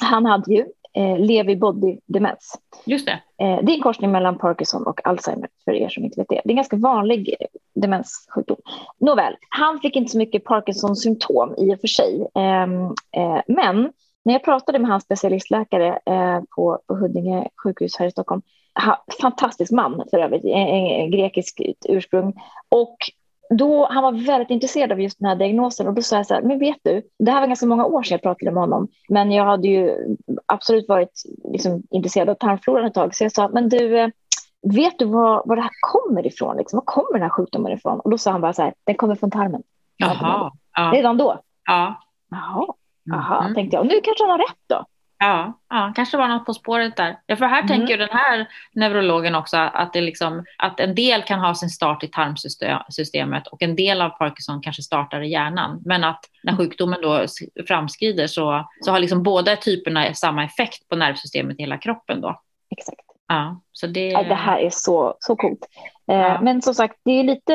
han 0.00 0.26
hade 0.26 0.54
ju 0.54 0.66
eh, 0.96 1.18
Lewy 1.18 1.56
body 1.56 1.98
demens. 2.06 2.60
Just 2.84 3.06
det. 3.06 3.44
Eh, 3.44 3.64
det 3.64 3.72
är 3.72 3.76
en 3.76 3.82
korsning 3.82 4.12
mellan 4.12 4.38
Parkinson 4.38 4.86
och 4.86 5.06
Alzheimer 5.06 5.48
för 5.64 5.72
er 5.72 5.88
som 5.88 6.04
inte 6.04 6.20
vet 6.20 6.28
det. 6.28 6.40
Det 6.44 6.48
är 6.48 6.52
en 6.52 6.56
ganska 6.56 6.76
vanlig 6.76 7.36
eh, 7.40 7.46
demenssjukdom. 7.74 8.56
Nåväl, 8.98 9.36
han 9.48 9.80
fick 9.80 9.96
inte 9.96 10.12
så 10.12 10.18
mycket 10.18 10.44
Parkinsons 10.44 11.02
symptom 11.02 11.54
i 11.58 11.74
och 11.74 11.80
för 11.80 11.88
sig. 11.88 12.26
Ehm, 12.34 12.84
eh, 13.16 13.40
men 13.46 13.92
när 14.24 14.32
jag 14.32 14.44
pratade 14.44 14.78
med 14.78 14.90
hans 14.90 15.04
specialistläkare 15.04 15.98
eh, 16.06 16.40
på, 16.56 16.78
på 16.86 16.94
Huddinge 16.94 17.48
sjukhus 17.62 17.96
här 17.98 18.06
i 18.06 18.10
Stockholm, 18.10 18.42
ha, 18.84 19.04
fantastisk 19.20 19.72
man 19.72 20.04
för 20.10 20.18
övrigt, 20.18 20.44
en, 20.44 20.68
en 20.76 21.10
grekisk 21.10 21.62
ursprung, 21.88 22.34
och 22.68 22.96
då, 23.50 23.86
han 23.90 24.02
var 24.02 24.26
väldigt 24.26 24.50
intresserad 24.50 24.92
av 24.92 25.00
just 25.00 25.18
den 25.18 25.28
här 25.28 25.36
diagnosen 25.36 25.88
och 25.88 25.94
då 25.94 26.02
sa 26.02 26.16
jag 26.16 26.26
så 26.26 26.34
här, 26.34 26.42
men 26.42 26.58
vet 26.58 26.78
du, 26.82 27.02
det 27.18 27.30
här 27.30 27.40
var 27.40 27.46
ganska 27.46 27.66
många 27.66 27.84
år 27.84 28.02
sedan 28.02 28.14
jag 28.14 28.22
pratade 28.22 28.50
med 28.50 28.62
honom, 28.62 28.88
men 29.08 29.32
jag 29.32 29.44
hade 29.44 29.68
ju 29.68 30.16
absolut 30.46 30.88
varit 30.88 31.22
liksom, 31.52 31.82
intresserad 31.90 32.28
av 32.28 32.34
tarmfloran 32.34 32.86
ett 32.86 32.94
tag, 32.94 33.14
så 33.14 33.24
jag 33.24 33.32
sa, 33.32 33.48
men 33.48 33.68
du, 33.68 33.98
eh, 33.98 34.08
vet 34.62 34.98
du 34.98 35.04
var, 35.04 35.42
var 35.46 35.56
det 35.56 35.62
här 35.62 35.70
kommer 35.80 36.26
ifrån? 36.26 36.56
Liksom? 36.56 36.76
Var 36.76 36.84
kommer 36.84 37.12
den 37.12 37.22
här 37.22 37.28
sjukdomen 37.28 37.72
ifrån? 37.72 38.00
Och 38.00 38.10
då 38.10 38.18
sa 38.18 38.30
han 38.30 38.40
bara 38.40 38.52
så 38.52 38.62
här, 38.62 38.74
den 38.84 38.94
kommer 38.94 39.14
från 39.14 39.30
tarmen. 39.30 39.62
Jaha. 39.96 40.52
Ja. 40.76 40.90
Redan 40.94 41.16
då? 41.16 41.40
Ja. 41.64 42.02
Jaha, 42.30 42.66
Jaha 43.04 43.40
mm. 43.40 43.54
tänkte 43.54 43.76
jag. 43.76 43.80
Och 43.80 43.86
nu 43.86 44.00
kanske 44.02 44.24
han 44.24 44.30
har 44.30 44.38
rätt 44.38 44.64
då. 44.66 44.84
Ja, 45.18 45.60
ja, 45.70 45.92
kanske 45.96 46.16
var 46.16 46.28
något 46.28 46.46
på 46.46 46.54
spåret 46.54 46.96
där. 46.96 47.18
Ja, 47.26 47.36
för 47.36 47.46
här 47.46 47.62
mm. 47.62 47.68
tänker 47.68 47.98
den 47.98 48.08
här 48.12 48.48
neurologen 48.72 49.34
också 49.34 49.56
att, 49.56 49.92
det 49.92 50.00
liksom, 50.00 50.44
att 50.58 50.80
en 50.80 50.94
del 50.94 51.22
kan 51.22 51.40
ha 51.40 51.54
sin 51.54 51.70
start 51.70 52.04
i 52.04 52.08
tarmsystemet 52.08 53.46
och 53.46 53.62
en 53.62 53.76
del 53.76 54.02
av 54.02 54.10
Parkinson 54.10 54.60
kanske 54.60 54.82
startar 54.82 55.20
i 55.20 55.30
hjärnan. 55.30 55.82
Men 55.84 56.04
att 56.04 56.20
när 56.42 56.52
mm. 56.52 56.58
sjukdomen 56.64 57.00
då 57.02 57.26
framskrider 57.68 58.26
så, 58.26 58.68
så 58.80 58.90
har 58.90 58.98
liksom 58.98 59.22
båda 59.22 59.56
typerna 59.56 60.14
samma 60.14 60.44
effekt 60.44 60.88
på 60.88 60.96
nervsystemet 60.96 61.58
i 61.58 61.62
hela 61.62 61.78
kroppen. 61.78 62.20
Då. 62.20 62.40
Exakt. 62.70 63.00
Ja, 63.28 63.60
så 63.72 63.86
det... 63.86 64.08
Ja, 64.08 64.22
det 64.22 64.34
här 64.34 64.58
är 64.58 64.70
så, 64.70 65.16
så 65.20 65.36
coolt. 65.36 65.66
Eh, 66.08 66.16
ja. 66.16 66.40
Men 66.42 66.62
som 66.62 66.74
sagt, 66.74 66.94
det 67.04 67.10
är, 67.10 67.24
lite, 67.24 67.52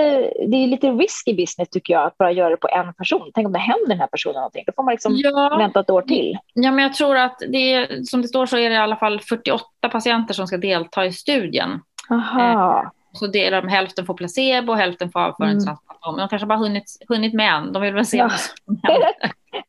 det 0.47 0.57
är 0.57 0.67
lite 0.67 0.91
risky 0.91 1.33
business 1.33 1.69
tycker 1.69 1.93
jag 1.93 2.05
att 2.05 2.17
bara 2.17 2.31
göra 2.31 2.49
det 2.49 2.57
på 2.57 2.67
en 2.67 2.93
person. 2.93 3.31
Tänk 3.33 3.47
om 3.47 3.53
det 3.53 3.59
händer 3.59 3.87
den 3.87 3.99
här 3.99 4.07
personen 4.07 4.35
någonting. 4.35 4.63
Då 4.67 4.73
får 4.75 4.83
man 4.83 4.91
liksom 4.91 5.13
ja. 5.15 5.57
vänta 5.57 5.79
ett 5.79 5.89
år 5.89 6.01
till. 6.01 6.37
Ja, 6.53 6.71
men 6.71 6.83
jag 6.83 6.93
tror 6.93 7.17
att 7.17 7.39
det 7.47 7.73
är, 7.73 8.03
som 8.03 8.21
det 8.21 8.27
står 8.27 8.45
så 8.45 8.57
är 8.57 8.69
det 8.69 8.75
i 8.75 8.79
alla 8.79 8.95
fall 8.95 9.21
48 9.21 9.65
patienter 9.91 10.33
som 10.33 10.47
ska 10.47 10.57
delta 10.57 11.05
i 11.05 11.11
studien. 11.11 11.81
Aha. 12.09 12.81
Eh, 12.81 12.89
så 13.13 13.27
delar 13.27 13.61
de 13.61 13.67
hälften 13.67 14.05
får 14.05 14.13
placebo 14.13 14.71
och 14.71 14.77
hälften 14.77 15.11
får 15.11 15.19
avföringstransplantation. 15.19 16.13
Mm. 16.13 16.15
Men 16.15 16.23
de 16.23 16.29
kanske 16.29 16.45
bara 16.45 16.59
hunnit, 16.59 16.97
hunnit 17.07 17.33
med 17.33 17.53
en. 17.53 17.73
De 17.73 17.81
vill 17.81 17.93
väl 17.93 18.05
se 18.05 18.17
ja. 18.17 18.23
vad 18.23 18.39
som 18.39 18.79
händer. 18.83 19.11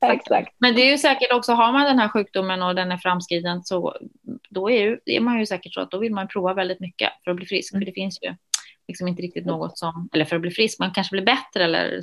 Exakt. 0.14 0.54
Men 0.58 0.74
det 0.74 0.82
är 0.82 0.90
ju 0.90 0.98
säkert 0.98 1.32
också, 1.32 1.52
har 1.52 1.72
man 1.72 1.84
den 1.84 1.98
här 1.98 2.08
sjukdomen 2.08 2.62
och 2.62 2.74
den 2.74 2.92
är 2.92 2.96
framskriden 2.96 3.62
så 3.64 3.96
då 4.50 4.70
är, 4.70 4.80
ju, 4.80 4.98
är 5.06 5.20
man 5.20 5.38
ju 5.38 5.46
säkert 5.46 5.74
så 5.74 5.80
att 5.80 5.90
då 5.90 5.98
vill 5.98 6.14
man 6.14 6.28
prova 6.28 6.54
väldigt 6.54 6.80
mycket 6.80 7.10
för 7.24 7.30
att 7.30 7.36
bli 7.36 7.46
frisk. 7.46 7.72
Mm. 7.72 7.80
För 7.80 7.86
det 7.86 7.92
finns 7.92 8.18
ju 8.22 8.34
liksom 8.92 9.08
inte 9.08 9.22
riktigt 9.22 9.46
något 9.46 9.78
som, 9.78 10.08
eller 10.12 10.25
för 10.25 10.37
att 10.37 10.42
bli 10.42 10.50
frisk, 10.50 10.78
man 10.78 10.90
kanske 10.90 11.14
blir 11.14 11.25
bättre 11.25 11.64
eller 11.64 12.00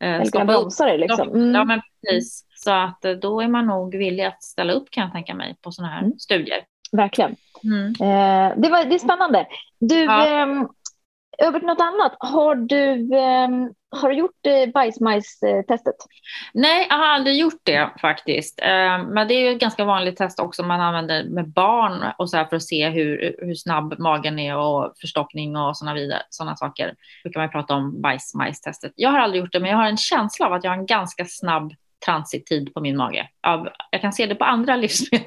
eh, 0.00 0.22
skapa 0.24 0.54
upp. 0.54 0.68
Det, 0.78 0.96
liksom. 0.96 1.28
Mm. 1.28 1.54
Ja, 1.54 1.64
men 1.64 1.80
precis. 2.06 2.44
Så 2.54 2.70
att 2.70 3.04
eh, 3.04 3.12
då 3.12 3.40
är 3.40 3.48
man 3.48 3.66
nog 3.66 3.96
villig 3.96 4.24
att 4.24 4.42
ställa 4.42 4.72
upp 4.72 4.90
kan 4.90 5.02
jag 5.04 5.12
tänka 5.12 5.34
mig 5.34 5.56
på 5.62 5.72
sådana 5.72 5.92
här 5.92 6.02
mm. 6.02 6.18
studier. 6.18 6.58
Verkligen. 6.92 7.36
Mm. 7.64 7.86
Eh, 7.86 8.56
det, 8.56 8.68
var, 8.68 8.84
det 8.84 8.94
är 8.94 8.98
spännande. 8.98 9.46
Du, 9.80 10.04
ja. 10.04 10.26
eh, 10.26 10.46
över 11.38 11.58
till 11.58 11.66
något 11.66 11.80
annat. 11.80 12.16
Har 12.18 12.54
du, 12.54 13.16
eh, 13.16 13.48
Har 13.92 14.08
du 14.08 14.16
gjort 14.16 14.46
eh, 14.46 14.72
bajsmajs-testet? 14.72 15.94
Nej, 16.54 16.86
jag 16.90 16.96
har 16.96 17.06
aldrig 17.06 17.38
gjort 17.38 17.60
det 17.62 17.90
faktiskt. 18.00 18.60
Eh, 18.60 19.04
men 19.08 19.28
det 19.28 19.34
är 19.34 19.40
ju 19.40 19.52
ett 19.52 19.60
ganska 19.60 19.84
vanligt 19.84 20.16
test 20.16 20.40
också 20.40 20.62
man 20.62 20.80
använder 20.80 21.24
med 21.24 21.48
barn 21.48 22.04
och 22.18 22.30
så 22.30 22.36
här 22.36 22.44
för 22.44 22.56
att 22.56 22.62
se 22.62 22.88
hur, 22.88 23.36
hur 23.38 23.54
snabb 23.54 23.98
magen 23.98 24.38
är 24.38 24.56
och 24.56 24.92
förstoppning 25.00 25.56
och 25.56 25.76
sådana 25.76 25.94
vidare, 25.94 26.22
sådana 26.30 26.56
saker. 26.56 26.94
Då 27.24 27.30
kan 27.30 27.42
man 27.42 27.50
prata 27.50 27.74
om 27.74 28.00
bajsmajs-testet. 28.02 28.92
Jag 28.96 29.10
har 29.10 29.18
aldrig 29.18 29.42
gjort 29.42 29.52
det, 29.52 29.60
men 29.60 29.70
jag 29.70 29.76
har 29.76 29.86
en 29.86 29.96
känsla 29.96 30.46
av 30.46 30.52
att 30.52 30.64
jag 30.64 30.70
har 30.70 30.78
en 30.78 30.86
ganska 30.86 31.24
snabb 31.24 31.72
transittid 32.04 32.74
på 32.74 32.80
min 32.80 32.96
mage. 32.96 33.28
Jag 33.90 34.00
kan 34.00 34.12
se 34.12 34.26
det 34.26 34.34
på 34.34 34.44
andra 34.44 34.76
livsmedel. 34.76 35.26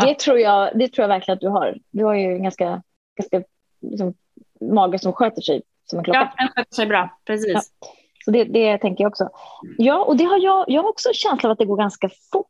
Det 0.00 0.18
tror, 0.18 0.38
jag, 0.38 0.78
det 0.78 0.88
tror 0.88 1.02
jag 1.02 1.08
verkligen 1.08 1.36
att 1.36 1.40
du 1.40 1.48
har. 1.48 1.78
Du 1.90 2.04
har 2.04 2.14
ju 2.14 2.32
en 2.32 2.42
ganska, 2.42 2.82
ganska 3.16 3.42
liksom, 3.80 4.14
mage 4.60 4.98
som 4.98 5.12
sköter 5.12 5.42
sig 5.42 5.62
som 5.92 5.98
en 5.98 6.04
klocka. 6.04 6.20
Ja, 6.20 6.44
den 6.44 6.48
sköter 6.48 6.74
sig 6.74 6.86
bra. 6.86 7.18
Precis. 7.26 7.52
Ja. 7.54 7.88
Så 8.24 8.30
det, 8.30 8.44
det 8.44 8.78
tänker 8.78 9.04
jag 9.04 9.10
också. 9.10 9.28
Ja, 9.78 10.04
och 10.04 10.16
det 10.16 10.24
har 10.24 10.38
jag, 10.38 10.64
jag 10.68 10.82
har 10.82 10.88
också 10.88 11.08
en 11.08 11.14
känsla 11.14 11.48
av 11.48 11.52
att 11.52 11.58
det 11.58 11.64
går 11.64 11.76
ganska 11.76 12.08
fort. 12.32 12.46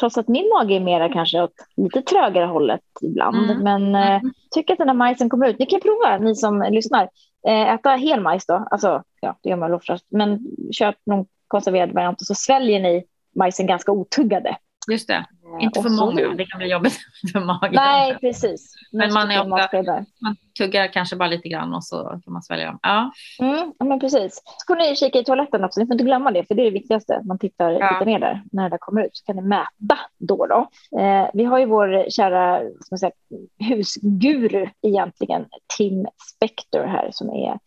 Trots 0.00 0.18
att 0.18 0.28
min 0.28 0.48
mage 0.48 0.74
är 0.74 0.80
mera 0.80 1.12
kanske 1.12 1.42
åt 1.42 1.52
lite 1.76 2.02
trögare 2.02 2.46
hållet 2.46 2.80
ibland. 3.02 3.50
Mm. 3.50 3.62
Men 3.62 3.94
eh, 3.94 4.16
mm. 4.16 4.32
tycker 4.50 4.72
att 4.72 4.78
den 4.78 4.88
här 4.88 4.94
majsen 4.94 5.28
kommer 5.28 5.48
ut. 5.48 5.58
Ni 5.58 5.66
kan 5.66 5.80
prova, 5.80 6.18
ni 6.18 6.34
som 6.34 6.66
lyssnar. 6.70 7.08
Eh, 7.48 7.74
äta 7.74 7.90
hel 7.90 8.20
majs 8.20 8.46
då. 8.46 8.68
Alltså, 8.70 9.02
ja, 9.20 9.38
det 9.42 9.50
gör 9.50 9.56
man 9.56 9.74
oftast. 9.74 10.06
Men 10.10 10.46
köp 10.72 10.96
någon 11.06 11.26
konserverad 11.48 11.92
variant 11.92 12.20
och 12.20 12.26
så 12.26 12.34
sväljer 12.34 12.80
ni 12.80 13.04
majsen 13.36 13.66
ganska 13.66 13.92
otuggade. 13.92 14.56
Just 14.90 15.08
det. 15.08 15.26
Inte 15.60 15.82
för 15.82 15.90
många, 15.90 16.28
det 16.28 16.46
kan 16.46 16.58
bli 16.58 16.70
jobbigt 16.70 16.98
för 17.32 17.40
magen. 17.40 17.72
Nej, 17.74 18.18
precis. 18.20 18.74
Men 18.92 19.12
man, 19.12 19.30
är 19.30 19.52
ofta, 19.52 20.04
man 20.20 20.36
tuggar 20.58 20.92
kanske 20.92 21.16
bara 21.16 21.28
lite 21.28 21.48
grann 21.48 21.74
och 21.74 21.84
så 21.84 22.20
kan 22.24 22.32
man 22.32 22.42
svälja 22.42 22.66
dem. 22.66 22.78
Ja. 22.82 23.12
Mm, 23.40 23.72
men 23.84 24.00
precis. 24.00 24.42
Så 24.44 24.64
får 24.66 24.76
ni 24.76 24.96
kika 24.96 25.18
i 25.18 25.24
toaletten 25.24 25.64
också, 25.64 25.80
ni 25.80 25.86
får 25.86 25.94
inte 25.94 26.04
glömma 26.04 26.30
det, 26.30 26.44
för 26.44 26.54
det 26.54 26.62
är 26.62 26.64
det 26.64 26.70
viktigaste. 26.70 27.22
Man 27.24 27.38
tittar, 27.38 27.70
ja. 27.70 27.88
tittar 27.88 28.04
ner 28.04 28.18
där 28.18 28.42
när 28.52 28.62
det 28.62 28.68
där 28.68 28.78
kommer 28.78 29.04
ut, 29.04 29.16
så 29.16 29.24
kan 29.24 29.36
ni 29.36 29.42
mäta 29.42 29.98
då. 30.18 30.46
då. 30.46 30.68
Eh, 31.00 31.28
vi 31.34 31.44
har 31.44 31.58
ju 31.58 31.66
vår 31.66 32.10
kära 32.10 32.60
man 32.90 32.98
säga, 32.98 33.12
husguru 33.58 34.68
egentligen, 34.82 35.46
Tim 35.76 36.06
Spector 36.36 36.84
här, 36.84 37.08
som 37.12 37.30
är 37.30 37.58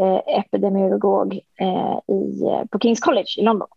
eh, 0.00 0.38
epidemiolog 0.38 1.40
eh, 1.60 2.14
i, 2.16 2.42
på 2.70 2.78
Kings 2.78 3.00
College 3.00 3.28
i 3.38 3.42
London. 3.42 3.68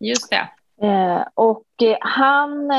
Just 0.00 0.30
det. 0.30 0.48
Eh, 0.82 1.22
och 1.34 1.82
eh, 1.82 1.96
han, 2.00 2.70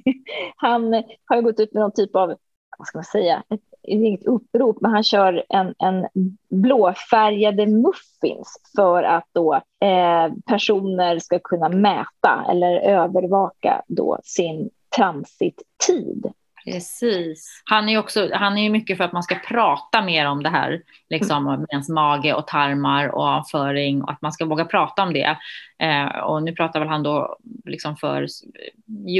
han 0.56 1.02
har 1.24 1.42
gått 1.42 1.60
ut 1.60 1.72
med 1.72 1.80
någon 1.80 1.92
typ 1.92 2.16
av, 2.16 2.34
vad 2.78 2.86
ska 2.86 2.98
man 2.98 3.04
säga, 3.04 3.42
ett, 3.50 3.60
inget 3.82 4.24
upprop, 4.24 4.80
men 4.80 4.90
han 4.90 5.02
kör 5.02 5.44
en, 5.48 5.74
en 5.78 6.08
blåfärgade 6.50 7.66
muffins 7.66 8.56
för 8.76 9.02
att 9.02 9.28
då 9.32 9.54
eh, 9.54 10.32
personer 10.46 11.18
ska 11.18 11.38
kunna 11.38 11.68
mäta 11.68 12.46
eller 12.50 12.80
övervaka 12.80 13.82
då 13.88 14.18
sin 14.24 14.70
transittid. 14.96 16.32
Precis. 16.64 17.62
Han 17.64 17.88
är 17.88 17.92
ju 17.92 17.98
också, 17.98 18.30
han 18.32 18.58
är 18.58 18.62
ju 18.62 18.70
mycket 18.70 18.96
för 18.96 19.04
att 19.04 19.12
man 19.12 19.22
ska 19.22 19.34
prata 19.34 20.02
mer 20.02 20.26
om 20.26 20.42
det 20.42 20.48
här, 20.48 20.82
liksom 21.10 21.46
om 21.46 21.66
ens 21.70 21.88
mage 21.88 22.34
och 22.34 22.46
tarmar 22.46 23.08
och 23.08 23.24
avföring 23.24 24.02
och 24.02 24.10
att 24.10 24.22
man 24.22 24.32
ska 24.32 24.44
våga 24.44 24.64
prata 24.64 25.02
om 25.02 25.12
det. 25.12 25.36
Eh, 25.78 26.18
och 26.18 26.42
nu 26.42 26.52
pratar 26.52 26.80
väl 26.80 26.88
han 26.88 27.02
då 27.02 27.36
liksom 27.64 27.96
för 27.96 28.26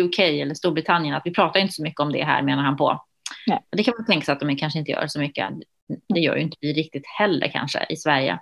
UK 0.01 0.19
eller 0.19 0.55
Storbritannien, 0.55 1.15
att 1.15 1.27
vi 1.27 1.35
pratar 1.35 1.61
inte 1.61 1.73
så 1.73 1.83
mycket 1.83 2.01
om 2.01 2.13
det 2.13 2.25
här 2.25 2.43
menar 2.43 2.63
han 2.63 2.77
på. 2.77 3.05
Nej. 3.47 3.61
Det 3.77 3.85
kan 3.85 3.95
man 3.99 4.07
tänka 4.07 4.25
sig 4.25 4.33
att 4.33 4.41
de 4.41 4.57
kanske 4.57 4.79
inte 4.79 4.91
gör 4.91 5.07
så 5.07 5.21
mycket. 5.21 5.49
Det 6.15 6.21
gör 6.21 6.37
ju 6.37 6.43
inte 6.43 6.57
vi 6.61 6.73
riktigt 6.73 7.07
heller 7.19 7.49
kanske 7.49 7.87
i 7.89 7.97
Sverige. 7.97 8.39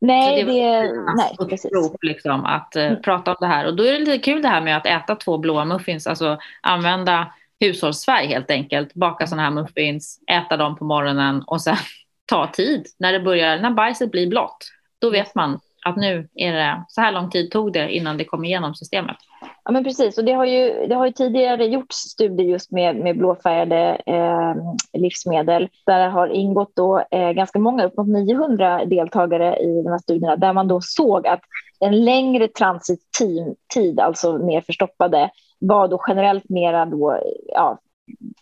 Nej, 0.00 0.44
det, 0.44 0.52
det 0.52 0.92
nej, 1.16 1.48
precis. 1.48 1.70
Prov, 1.70 1.96
liksom, 2.02 2.44
att 2.44 2.76
uh, 2.76 2.94
prata 2.94 3.30
om 3.30 3.36
det 3.40 3.46
här. 3.46 3.66
Och 3.66 3.76
då 3.76 3.82
är 3.82 3.92
det 3.92 3.98
lite 3.98 4.18
kul 4.18 4.42
det 4.42 4.48
här 4.48 4.60
med 4.60 4.76
att 4.76 4.86
äta 4.86 5.16
två 5.16 5.38
blåa 5.38 5.64
muffins, 5.64 6.06
alltså 6.06 6.38
använda 6.62 7.32
hushållsfärg 7.60 8.26
helt 8.26 8.50
enkelt. 8.50 8.94
Baka 8.94 9.26
sådana 9.26 9.42
här 9.42 9.50
muffins, 9.50 10.20
äta 10.30 10.56
dem 10.56 10.76
på 10.76 10.84
morgonen 10.84 11.42
och 11.46 11.62
sen 11.62 11.76
ta 12.26 12.46
tid. 12.46 12.86
När 12.98 13.12
det 13.12 13.20
börjar, 13.20 13.58
när 13.58 13.70
bajset 13.70 14.10
blir 14.10 14.26
blått, 14.26 14.58
då 15.00 15.10
vet 15.10 15.34
man 15.34 15.60
att 15.86 15.96
nu 15.96 16.28
är 16.34 16.52
det, 16.52 16.84
så 16.88 17.00
här 17.00 17.12
lång 17.12 17.30
tid 17.30 17.50
tog 17.50 17.72
det 17.72 17.90
innan 17.90 18.16
det 18.16 18.24
kom 18.24 18.44
igenom 18.44 18.74
systemet. 18.74 19.16
Ja 19.64 19.72
men 19.72 19.84
precis 19.84 20.18
och 20.18 20.24
det 20.24 20.32
har 20.32 20.44
ju, 20.44 20.86
det 20.86 20.94
har 20.94 21.06
ju 21.06 21.12
tidigare 21.12 21.66
gjorts 21.66 21.96
studier 21.96 22.46
just 22.46 22.70
med, 22.70 22.96
med 22.96 23.18
blåfärgade 23.18 24.02
eh, 24.06 24.54
livsmedel 25.00 25.68
där 25.86 25.98
det 25.98 26.10
har 26.10 26.28
ingått 26.28 26.72
då 26.76 27.04
eh, 27.10 27.30
ganska 27.32 27.58
många, 27.58 27.84
uppemot 27.84 28.08
900 28.08 28.84
deltagare 28.84 29.56
i 29.56 29.82
de 29.82 29.90
här 29.90 29.98
studierna 29.98 30.36
där 30.36 30.52
man 30.52 30.68
då 30.68 30.80
såg 30.80 31.26
att 31.26 31.40
en 31.80 32.04
längre 32.04 32.48
transittid, 32.48 34.00
alltså 34.00 34.38
mer 34.38 34.60
förstoppade, 34.60 35.30
var 35.58 35.88
då 35.88 36.00
generellt 36.08 36.48
mera 36.48 36.84
då, 36.84 37.20
ja, 37.46 37.78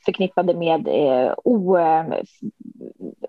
förknippade 0.04 0.54
med 0.54 0.88
eh, 0.88 1.34
o, 1.44 1.78
eh, 1.78 2.04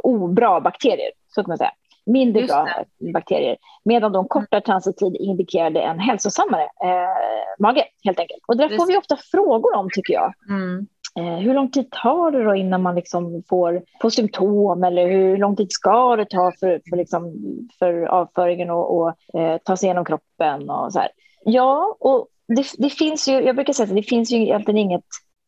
obra 0.04 0.62
bakterier, 0.62 1.12
så 1.28 1.44
kan 1.44 1.50
man 1.50 1.58
säga. 1.58 1.72
Mindre 2.08 2.44
bra 2.44 2.68
bakterier. 3.14 3.58
Medan 3.84 4.12
de 4.12 4.28
kortare 4.28 4.62
transittid 4.62 5.16
indikerade 5.20 5.82
en 5.82 6.00
hälsosammare 6.00 6.64
eh, 6.64 7.60
mage, 7.60 7.86
helt 8.04 8.20
enkelt. 8.20 8.44
Och 8.48 8.58
det 8.58 8.70
får 8.70 8.88
vi 8.88 8.98
ofta 8.98 9.18
frågor 9.32 9.76
om, 9.76 9.90
tycker 9.94 10.14
jag. 10.14 10.34
Mm. 10.50 10.88
Eh, 11.20 11.38
hur 11.38 11.54
lång 11.54 11.72
tid 11.72 11.92
tar 11.92 12.32
det 12.32 12.44
då 12.44 12.56
innan 12.56 12.82
man 12.82 12.96
liksom 12.96 13.44
får, 13.50 13.84
får 14.02 14.10
symptom 14.10 14.84
eller 14.84 15.08
hur 15.08 15.38
lång 15.38 15.56
tid 15.56 15.68
ska 15.70 16.16
det 16.16 16.26
ta 16.26 16.52
för, 16.60 16.82
för, 16.90 16.98
liksom, 16.98 17.34
för 17.80 18.02
avföringen 18.02 18.70
att 18.70 19.16
eh, 19.34 19.58
ta 19.64 19.78
sig 19.78 19.88
igenom 19.88 20.06
kroppen 20.06 20.70
och 20.70 20.94
så 20.94 21.00
här. 21.00 21.10
Ja, 21.44 21.98
och 22.00 22.28
det, 22.48 22.66
det, 22.78 22.90
finns 22.90 23.28
ju, 23.28 23.32
jag 23.32 23.56
brukar 23.56 23.74
säga 23.74 23.90
att 23.90 23.96
det 23.96 24.04
finns 24.04 24.32
ju 24.32 24.38
egentligen 24.38 24.78
inget, 24.78 25.06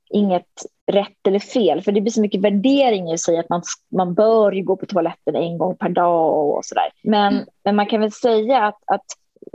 inget 0.10 0.66
rätt 0.92 1.28
eller 1.28 1.40
fel, 1.40 1.82
för 1.82 1.92
det 1.92 2.02
blir 2.02 2.12
så 2.12 2.22
mycket 2.22 2.42
värdering 2.42 3.12
i 3.12 3.18
sig 3.18 3.38
att 3.38 3.50
man, 3.50 3.62
man 3.92 4.14
bör 4.14 4.52
ju 4.52 4.64
gå 4.64 4.76
på 4.76 4.86
toaletten 4.86 5.36
en 5.36 5.58
gång 5.58 5.78
per 5.78 5.90
dag 5.90 6.50
och 6.50 6.66
sådär. 6.66 6.92
Men, 7.04 7.34
mm. 7.34 7.46
men 7.64 7.76
man 7.76 7.86
kan 7.86 8.02
väl 8.02 8.12
säga 8.12 8.66
att, 8.66 8.80
att 8.86 9.06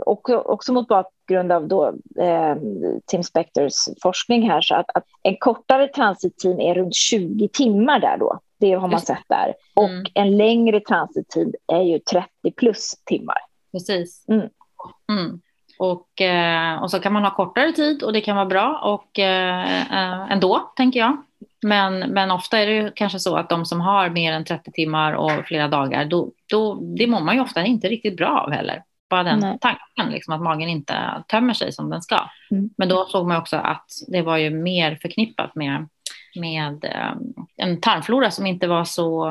också, 0.05 0.37
också 0.37 0.73
mot 0.73 0.87
bakgrund 0.87 1.51
av 1.51 1.67
då, 1.67 1.87
eh, 2.19 2.55
Tim 3.05 3.23
Spectors 3.23 3.73
forskning 4.01 4.49
här, 4.49 4.61
så 4.61 4.75
att, 4.75 4.85
att 4.93 5.05
en 5.23 5.37
kortare 5.39 5.87
transittid 5.87 6.59
är 6.59 6.75
runt 6.75 6.95
20 6.95 7.47
timmar 7.47 7.99
där 7.99 8.17
då. 8.17 8.39
Det 8.59 8.73
har 8.73 8.87
man 8.87 9.01
sett 9.01 9.23
där. 9.29 9.53
Och 9.73 9.89
mm. 9.89 10.05
en 10.13 10.37
längre 10.37 10.79
transittid 10.79 11.55
är 11.67 11.81
ju 11.81 11.99
30 11.99 12.27
plus 12.55 12.93
timmar. 13.05 13.37
Precis. 13.71 14.25
Mm. 14.27 14.49
Mm. 15.79 15.91
Och, 15.91 16.21
eh, 16.21 16.83
och 16.83 16.91
så 16.91 16.99
kan 16.99 17.13
man 17.13 17.23
ha 17.23 17.35
kortare 17.35 17.71
tid 17.71 18.03
och 18.03 18.13
det 18.13 18.21
kan 18.21 18.35
vara 18.35 18.45
bra 18.45 18.79
och 18.83 19.19
eh, 19.19 19.81
eh, 19.81 20.31
ändå, 20.31 20.71
tänker 20.75 20.99
jag. 20.99 21.17
Men, 21.61 21.99
men 21.99 22.31
ofta 22.31 22.59
är 22.59 22.67
det 22.67 22.91
kanske 22.95 23.19
så 23.19 23.35
att 23.35 23.49
de 23.49 23.65
som 23.65 23.81
har 23.81 24.09
mer 24.09 24.33
än 24.33 24.45
30 24.45 24.71
timmar 24.71 25.13
och 25.13 25.31
flera 25.45 25.67
dagar, 25.67 26.05
då, 26.05 26.31
då, 26.49 26.75
det 26.75 27.07
mår 27.07 27.19
man 27.19 27.35
ju 27.35 27.41
ofta 27.41 27.65
inte 27.65 27.87
riktigt 27.87 28.17
bra 28.17 28.39
av 28.39 28.51
heller. 28.51 28.83
Bara 29.09 29.23
den 29.23 29.39
Nej. 29.39 29.57
tanken, 29.61 30.11
liksom, 30.13 30.33
att 30.33 30.41
magen 30.41 30.69
inte 30.69 31.23
tömmer 31.27 31.53
sig 31.53 31.71
som 31.71 31.89
den 31.89 32.01
ska. 32.01 32.19
Mm. 32.51 32.69
Men 32.77 32.89
då 32.89 33.05
såg 33.05 33.27
man 33.27 33.37
också 33.37 33.57
att 33.57 33.85
det 34.07 34.21
var 34.21 34.37
ju 34.37 34.49
mer 34.49 34.95
förknippat 35.01 35.55
med, 35.55 35.87
med 36.35 36.85
en 37.57 37.81
tarmflora 37.81 38.31
som 38.31 38.45
inte 38.45 38.67
var 38.67 38.85
så, 38.85 39.29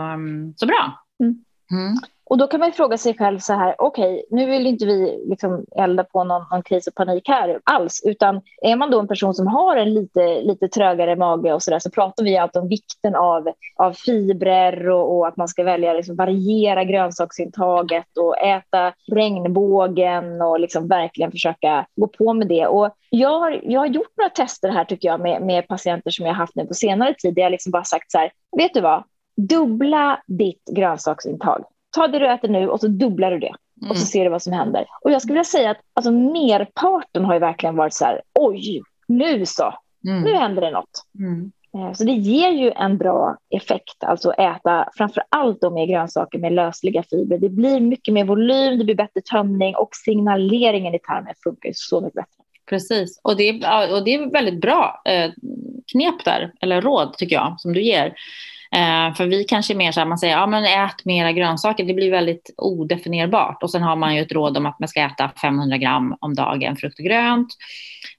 så 0.56 0.66
bra. 0.66 1.04
Mm. 1.20 1.44
Mm. 1.70 1.98
Och 2.32 2.38
då 2.38 2.46
kan 2.46 2.60
man 2.60 2.72
fråga 2.72 2.98
sig 2.98 3.16
själv 3.16 3.38
så 3.38 3.52
här, 3.52 3.74
okej, 3.78 4.12
okay, 4.12 4.22
nu 4.30 4.46
vill 4.46 4.66
inte 4.66 4.86
vi 4.86 5.24
liksom 5.28 5.64
elda 5.76 6.04
på 6.04 6.24
någon, 6.24 6.44
någon 6.50 6.62
kris 6.62 6.86
och 6.86 6.94
panik 6.94 7.28
här 7.28 7.60
alls, 7.64 8.02
utan 8.04 8.40
är 8.62 8.76
man 8.76 8.90
då 8.90 9.00
en 9.00 9.08
person 9.08 9.34
som 9.34 9.46
har 9.46 9.76
en 9.76 9.94
lite, 9.94 10.40
lite 10.42 10.68
trögare 10.68 11.16
mage 11.16 11.52
och 11.52 11.62
så 11.62 11.70
där, 11.70 11.78
så 11.78 11.90
pratar 11.90 12.24
vi 12.24 12.36
alltid 12.36 12.62
om 12.62 12.68
vikten 12.68 13.14
av, 13.14 13.52
av 13.76 13.92
fibrer 13.92 14.88
och, 14.88 15.16
och 15.16 15.28
att 15.28 15.36
man 15.36 15.48
ska 15.48 15.64
välja 15.64 15.92
liksom 15.92 16.16
variera 16.16 16.84
grönsaksintaget 16.84 18.16
och 18.18 18.38
äta 18.38 18.92
regnbågen 19.12 20.42
och 20.42 20.60
liksom 20.60 20.88
verkligen 20.88 21.30
försöka 21.30 21.86
gå 21.96 22.06
på 22.06 22.32
med 22.32 22.48
det. 22.48 22.66
Och 22.66 22.90
jag 23.10 23.38
har, 23.38 23.60
jag 23.62 23.80
har 23.80 23.86
gjort 23.86 24.12
några 24.16 24.30
tester 24.30 24.68
här 24.68 24.84
tycker 24.84 25.08
jag 25.08 25.20
med, 25.20 25.42
med 25.42 25.68
patienter 25.68 26.10
som 26.10 26.26
jag 26.26 26.34
haft 26.34 26.56
nu 26.56 26.66
på 26.66 26.74
senare 26.74 27.14
tid, 27.14 27.34
där 27.34 27.42
jag 27.42 27.52
liksom 27.52 27.70
bara 27.70 27.84
sagt 27.84 28.10
så 28.10 28.18
här, 28.18 28.30
vet 28.56 28.74
du 28.74 28.80
vad, 28.80 29.02
dubbla 29.36 30.22
ditt 30.26 30.64
grönsaksintag 30.74 31.64
ta 31.92 32.08
det 32.08 32.18
du 32.18 32.32
äter 32.32 32.48
nu 32.48 32.68
och 32.68 32.80
så 32.80 32.88
dubblar 32.88 33.30
du 33.30 33.38
det. 33.38 33.54
Mm. 33.80 33.90
Och 33.90 33.96
så 33.96 34.02
mm. 34.02 34.06
ser 34.06 34.24
du 34.24 34.30
vad 34.30 34.42
som 34.42 34.52
händer. 34.52 34.86
Och 35.04 35.10
jag 35.10 35.22
skulle 35.22 35.34
vilja 35.34 35.44
säga 35.44 35.70
att 35.70 35.80
alltså, 35.94 36.12
merparten 36.12 37.24
har 37.24 37.34
ju 37.34 37.40
verkligen 37.40 37.76
varit 37.76 37.94
så 37.94 38.04
här, 38.04 38.22
oj, 38.34 38.82
nu 39.08 39.46
så, 39.46 39.74
mm. 40.08 40.22
nu 40.22 40.34
händer 40.34 40.62
det 40.62 40.70
något. 40.70 41.02
Mm. 41.18 41.52
Eh, 41.76 41.92
så 41.92 42.04
det 42.04 42.12
ger 42.12 42.50
ju 42.50 42.70
en 42.70 42.98
bra 42.98 43.36
effekt, 43.50 44.04
alltså 44.04 44.32
äta 44.32 44.88
framför 44.96 45.22
allt 45.28 45.60
då 45.60 45.70
med 45.70 45.88
grönsaker 45.88 46.38
med 46.38 46.52
lösliga 46.52 47.02
fibrer. 47.10 47.38
Det 47.38 47.48
blir 47.48 47.80
mycket 47.80 48.14
mer 48.14 48.24
volym, 48.24 48.78
det 48.78 48.84
blir 48.84 48.94
bättre 48.94 49.20
tömning 49.20 49.76
och 49.76 49.88
signaleringen 50.04 50.94
i 50.94 50.98
tarmen 50.98 51.34
funkar 51.44 51.70
så 51.74 52.00
mycket 52.00 52.14
bättre. 52.14 52.42
Precis, 52.66 53.20
och 53.22 53.36
det, 53.36 53.48
är, 53.48 53.94
och 53.94 54.04
det 54.04 54.14
är 54.14 54.30
väldigt 54.30 54.60
bra 54.60 55.02
eh, 55.04 55.30
knep 55.92 56.24
där, 56.24 56.52
eller 56.60 56.80
råd 56.80 57.12
tycker 57.18 57.36
jag, 57.36 57.54
som 57.58 57.72
du 57.72 57.82
ger. 57.82 58.14
Eh, 58.74 59.14
för 59.14 59.26
vi 59.26 59.44
kanske 59.44 59.72
är 59.72 59.76
mer 59.76 59.92
så 59.92 60.00
här, 60.00 60.06
man 60.06 60.18
säger, 60.18 60.36
ja 60.36 60.46
men 60.46 60.64
ät 60.64 61.04
mera 61.04 61.32
grönsaker, 61.32 61.84
det 61.84 61.94
blir 61.94 62.10
väldigt 62.10 62.54
odefinierbart. 62.56 63.62
Och 63.62 63.70
sen 63.70 63.82
har 63.82 63.96
man 63.96 64.14
ju 64.16 64.22
ett 64.22 64.32
råd 64.32 64.56
om 64.56 64.66
att 64.66 64.78
man 64.78 64.88
ska 64.88 65.00
äta 65.00 65.30
500 65.42 65.76
gram 65.78 66.16
om 66.20 66.34
dagen 66.34 66.76
frukt 66.76 66.98
och 66.98 67.04
grönt. 67.04 67.48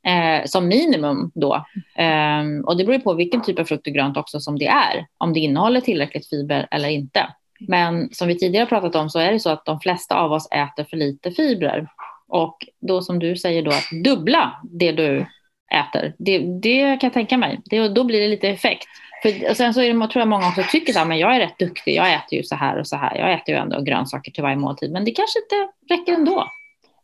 Eh, 0.07 0.45
som 0.45 0.67
minimum 0.67 1.31
då. 1.35 1.65
Eh, 1.95 2.43
och 2.65 2.77
det 2.77 2.85
beror 2.85 2.99
på 2.99 3.13
vilken 3.13 3.41
typ 3.41 3.59
av 3.59 3.63
frukt 3.63 3.87
och 3.87 3.93
grönt 3.93 4.17
också 4.17 4.39
som 4.39 4.59
det 4.59 4.67
är. 4.67 5.05
Om 5.17 5.33
det 5.33 5.39
innehåller 5.39 5.81
tillräckligt 5.81 6.29
fiber 6.29 6.67
eller 6.71 6.89
inte. 6.89 7.27
Men 7.67 8.13
som 8.13 8.27
vi 8.27 8.37
tidigare 8.37 8.65
pratat 8.65 8.95
om 8.95 9.09
så 9.09 9.19
är 9.19 9.31
det 9.31 9.39
så 9.39 9.49
att 9.49 9.65
de 9.65 9.79
flesta 9.79 10.15
av 10.15 10.31
oss 10.31 10.47
äter 10.51 10.83
för 10.83 10.97
lite 10.97 11.31
fibrer. 11.31 11.87
Och 12.27 12.57
då 12.81 13.01
som 13.01 13.19
du 13.19 13.35
säger 13.35 13.63
då 13.63 13.71
att 13.71 14.03
dubbla 14.03 14.61
det 14.63 14.91
du 14.91 15.25
äter. 15.73 16.15
Det, 16.17 16.39
det 16.39 16.97
kan 17.01 17.07
jag 17.07 17.13
tänka 17.13 17.37
mig. 17.37 17.61
Det, 17.65 17.87
då 17.87 18.03
blir 18.03 18.21
det 18.21 18.27
lite 18.27 18.49
effekt. 18.49 18.87
För, 19.23 19.49
och 19.49 19.57
sen 19.57 19.73
så 19.73 19.81
är 19.81 19.93
det, 19.93 20.07
tror 20.07 20.21
jag 20.21 20.27
många 20.27 20.47
också 20.47 20.61
tycker 20.71 20.99
att 20.99 21.19
jag 21.19 21.35
är 21.35 21.39
rätt 21.39 21.59
duktig. 21.59 21.95
Jag 21.95 22.13
äter 22.13 22.37
ju 22.37 22.43
så 22.43 22.55
här 22.55 22.79
och 22.79 22.87
så 22.87 22.95
här. 22.95 23.17
Jag 23.17 23.33
äter 23.33 23.55
ju 23.55 23.61
ändå 23.61 23.81
grönsaker 23.81 24.31
till 24.31 24.43
varje 24.43 24.55
måltid. 24.55 24.91
Men 24.91 25.05
det 25.05 25.11
kanske 25.11 25.39
inte 25.39 25.71
räcker 25.93 26.13
ändå. 26.13 26.47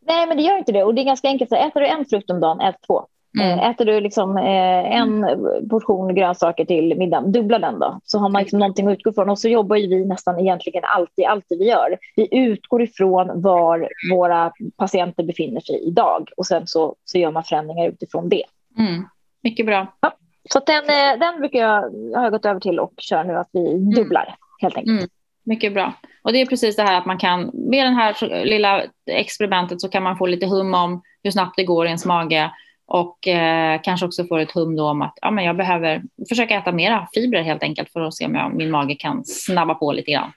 Nej, 0.07 0.27
men 0.27 0.38
det 0.38 0.43
gör 0.43 0.57
inte 0.57 0.71
det. 0.71 0.83
Och 0.83 0.95
det 0.95 1.01
är 1.01 1.05
ganska 1.05 1.27
enkelt. 1.27 1.49
Så 1.49 1.55
äter 1.55 1.79
du 1.79 1.88
en 1.88 2.05
frukt 2.05 2.29
om 2.29 2.39
dagen, 2.39 2.61
ät 2.61 2.75
två. 2.88 3.05
Mm. 3.39 3.59
Eh, 3.59 3.69
äter 3.69 3.85
du 3.85 4.01
liksom, 4.01 4.38
eh, 4.38 4.95
en 4.99 5.25
portion 5.69 6.15
grönsaker 6.15 6.65
till 6.65 6.97
middagen, 6.97 7.31
dubbla 7.31 7.59
den 7.59 7.79
då. 7.79 7.99
Så 8.03 8.19
har 8.19 8.29
man 8.29 8.41
liksom 8.41 8.59
någonting 8.59 8.88
att 8.88 8.93
utgå 8.93 9.13
från. 9.13 9.29
Och 9.29 9.39
så 9.39 9.49
jobbar 9.49 9.75
ju 9.75 9.88
vi 9.88 10.05
nästan 10.05 10.39
egentligen 10.39 10.83
alltid, 10.83 11.25
alltid 11.25 11.59
vi 11.59 11.67
gör. 11.67 11.97
Vi 12.15 12.27
utgår 12.31 12.81
ifrån 12.81 13.41
var 13.41 13.89
våra 14.11 14.51
patienter 14.77 15.23
befinner 15.23 15.61
sig 15.61 15.88
idag. 15.88 16.29
Och 16.38 16.45
sen 16.45 16.67
så, 16.67 16.95
så 17.05 17.17
gör 17.17 17.31
man 17.31 17.43
förändringar 17.43 17.88
utifrån 17.89 18.29
det. 18.29 18.43
Mm. 18.77 19.03
Mycket 19.43 19.65
bra. 19.65 19.88
Ja. 20.01 20.13
Så 20.53 20.59
den, 20.59 20.83
eh, 20.83 21.19
den 21.19 21.39
brukar 21.39 21.59
jag, 21.59 21.81
har 22.15 22.23
jag 22.23 22.31
gått 22.31 22.45
över 22.45 22.59
till 22.59 22.79
och 22.79 22.93
kör 22.97 23.23
nu 23.23 23.37
att 23.37 23.49
vi 23.53 23.71
mm. 23.71 23.91
dubblar 23.91 24.23
mm. 24.23 24.35
helt 24.61 24.77
enkelt. 24.77 24.97
Mm. 24.97 25.09
Mycket 25.43 25.73
bra. 25.73 25.93
Och 26.21 26.33
det 26.33 26.41
är 26.41 26.45
precis 26.45 26.75
det 26.75 26.83
här 26.83 26.97
att 26.97 27.05
man 27.05 27.17
kan, 27.17 27.51
med 27.53 27.85
det 27.85 27.91
här 27.91 28.45
lilla 28.45 28.83
experimentet 29.11 29.81
så 29.81 29.89
kan 29.89 30.03
man 30.03 30.17
få 30.17 30.25
lite 30.25 30.45
hum 30.45 30.73
om 30.73 31.01
hur 31.23 31.31
snabbt 31.31 31.53
det 31.57 31.63
går 31.63 31.85
i 31.85 31.87
ens 31.87 32.05
mage 32.05 32.51
och 32.85 33.27
eh, 33.27 33.81
kanske 33.83 34.05
också 34.05 34.25
få 34.25 34.37
ett 34.37 34.51
hum 34.51 34.75
då 34.75 34.89
om 34.89 35.01
att 35.01 35.13
ja, 35.21 35.31
men 35.31 35.45
jag 35.45 35.57
behöver 35.57 36.01
försöka 36.29 36.57
äta 36.57 36.71
mera 36.71 37.07
fibrer 37.13 37.41
helt 37.41 37.63
enkelt 37.63 37.91
för 37.91 38.01
att 38.01 38.13
se 38.13 38.25
om 38.25 38.35
jag, 38.35 38.55
min 38.55 38.71
mage 38.71 38.95
kan 38.95 39.25
snabba 39.25 39.73
på 39.73 39.91
lite 39.91 40.11
grann. 40.11 40.31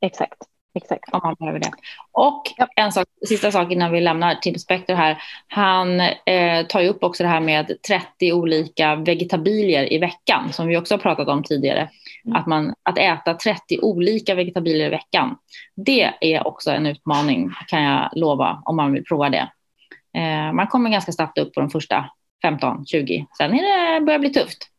Exakt. 0.00 0.38
Exakt. 0.74 1.12
Om 1.12 1.20
man 1.24 1.34
behöver 1.38 1.58
det. 1.58 1.70
Och 2.12 2.42
en 2.76 2.92
sak, 2.92 3.06
sista 3.26 3.52
sak 3.52 3.72
innan 3.72 3.92
vi 3.92 4.00
lämnar 4.00 4.34
Tim 4.34 4.58
Spector 4.58 4.94
här. 4.94 5.22
Han 5.48 6.00
eh, 6.00 6.66
tar 6.66 6.80
ju 6.80 6.88
upp 6.88 7.04
också 7.04 7.22
det 7.22 7.28
här 7.28 7.40
med 7.40 7.82
30 7.88 8.32
olika 8.32 8.94
vegetabilier 8.94 9.92
i 9.92 9.98
veckan 9.98 10.52
som 10.52 10.66
vi 10.66 10.76
också 10.76 10.94
har 10.94 10.98
pratat 10.98 11.28
om 11.28 11.42
tidigare. 11.42 11.90
Mm. 12.24 12.36
Att, 12.36 12.46
man, 12.46 12.74
att 12.82 12.98
äta 12.98 13.34
30 13.34 13.80
olika 13.80 14.34
vegetabilier 14.34 14.86
i 14.86 14.90
veckan. 14.90 15.36
Det 15.76 16.12
är 16.20 16.46
också 16.46 16.70
en 16.70 16.86
utmaning 16.86 17.50
kan 17.68 17.82
jag 17.82 18.10
lova 18.12 18.62
om 18.64 18.76
man 18.76 18.92
vill 18.92 19.04
prova 19.04 19.30
det. 19.30 19.48
Eh, 20.16 20.52
man 20.52 20.66
kommer 20.66 20.90
ganska 20.90 21.12
snabbt 21.12 21.38
upp 21.38 21.54
på 21.54 21.60
de 21.60 21.70
första 21.70 22.10
15-20. 22.44 23.26
Sen 23.38 23.54
är 23.54 23.94
det, 23.94 24.00
börjar 24.00 24.18
det 24.18 24.30
bli 24.30 24.30
tufft. 24.30 24.70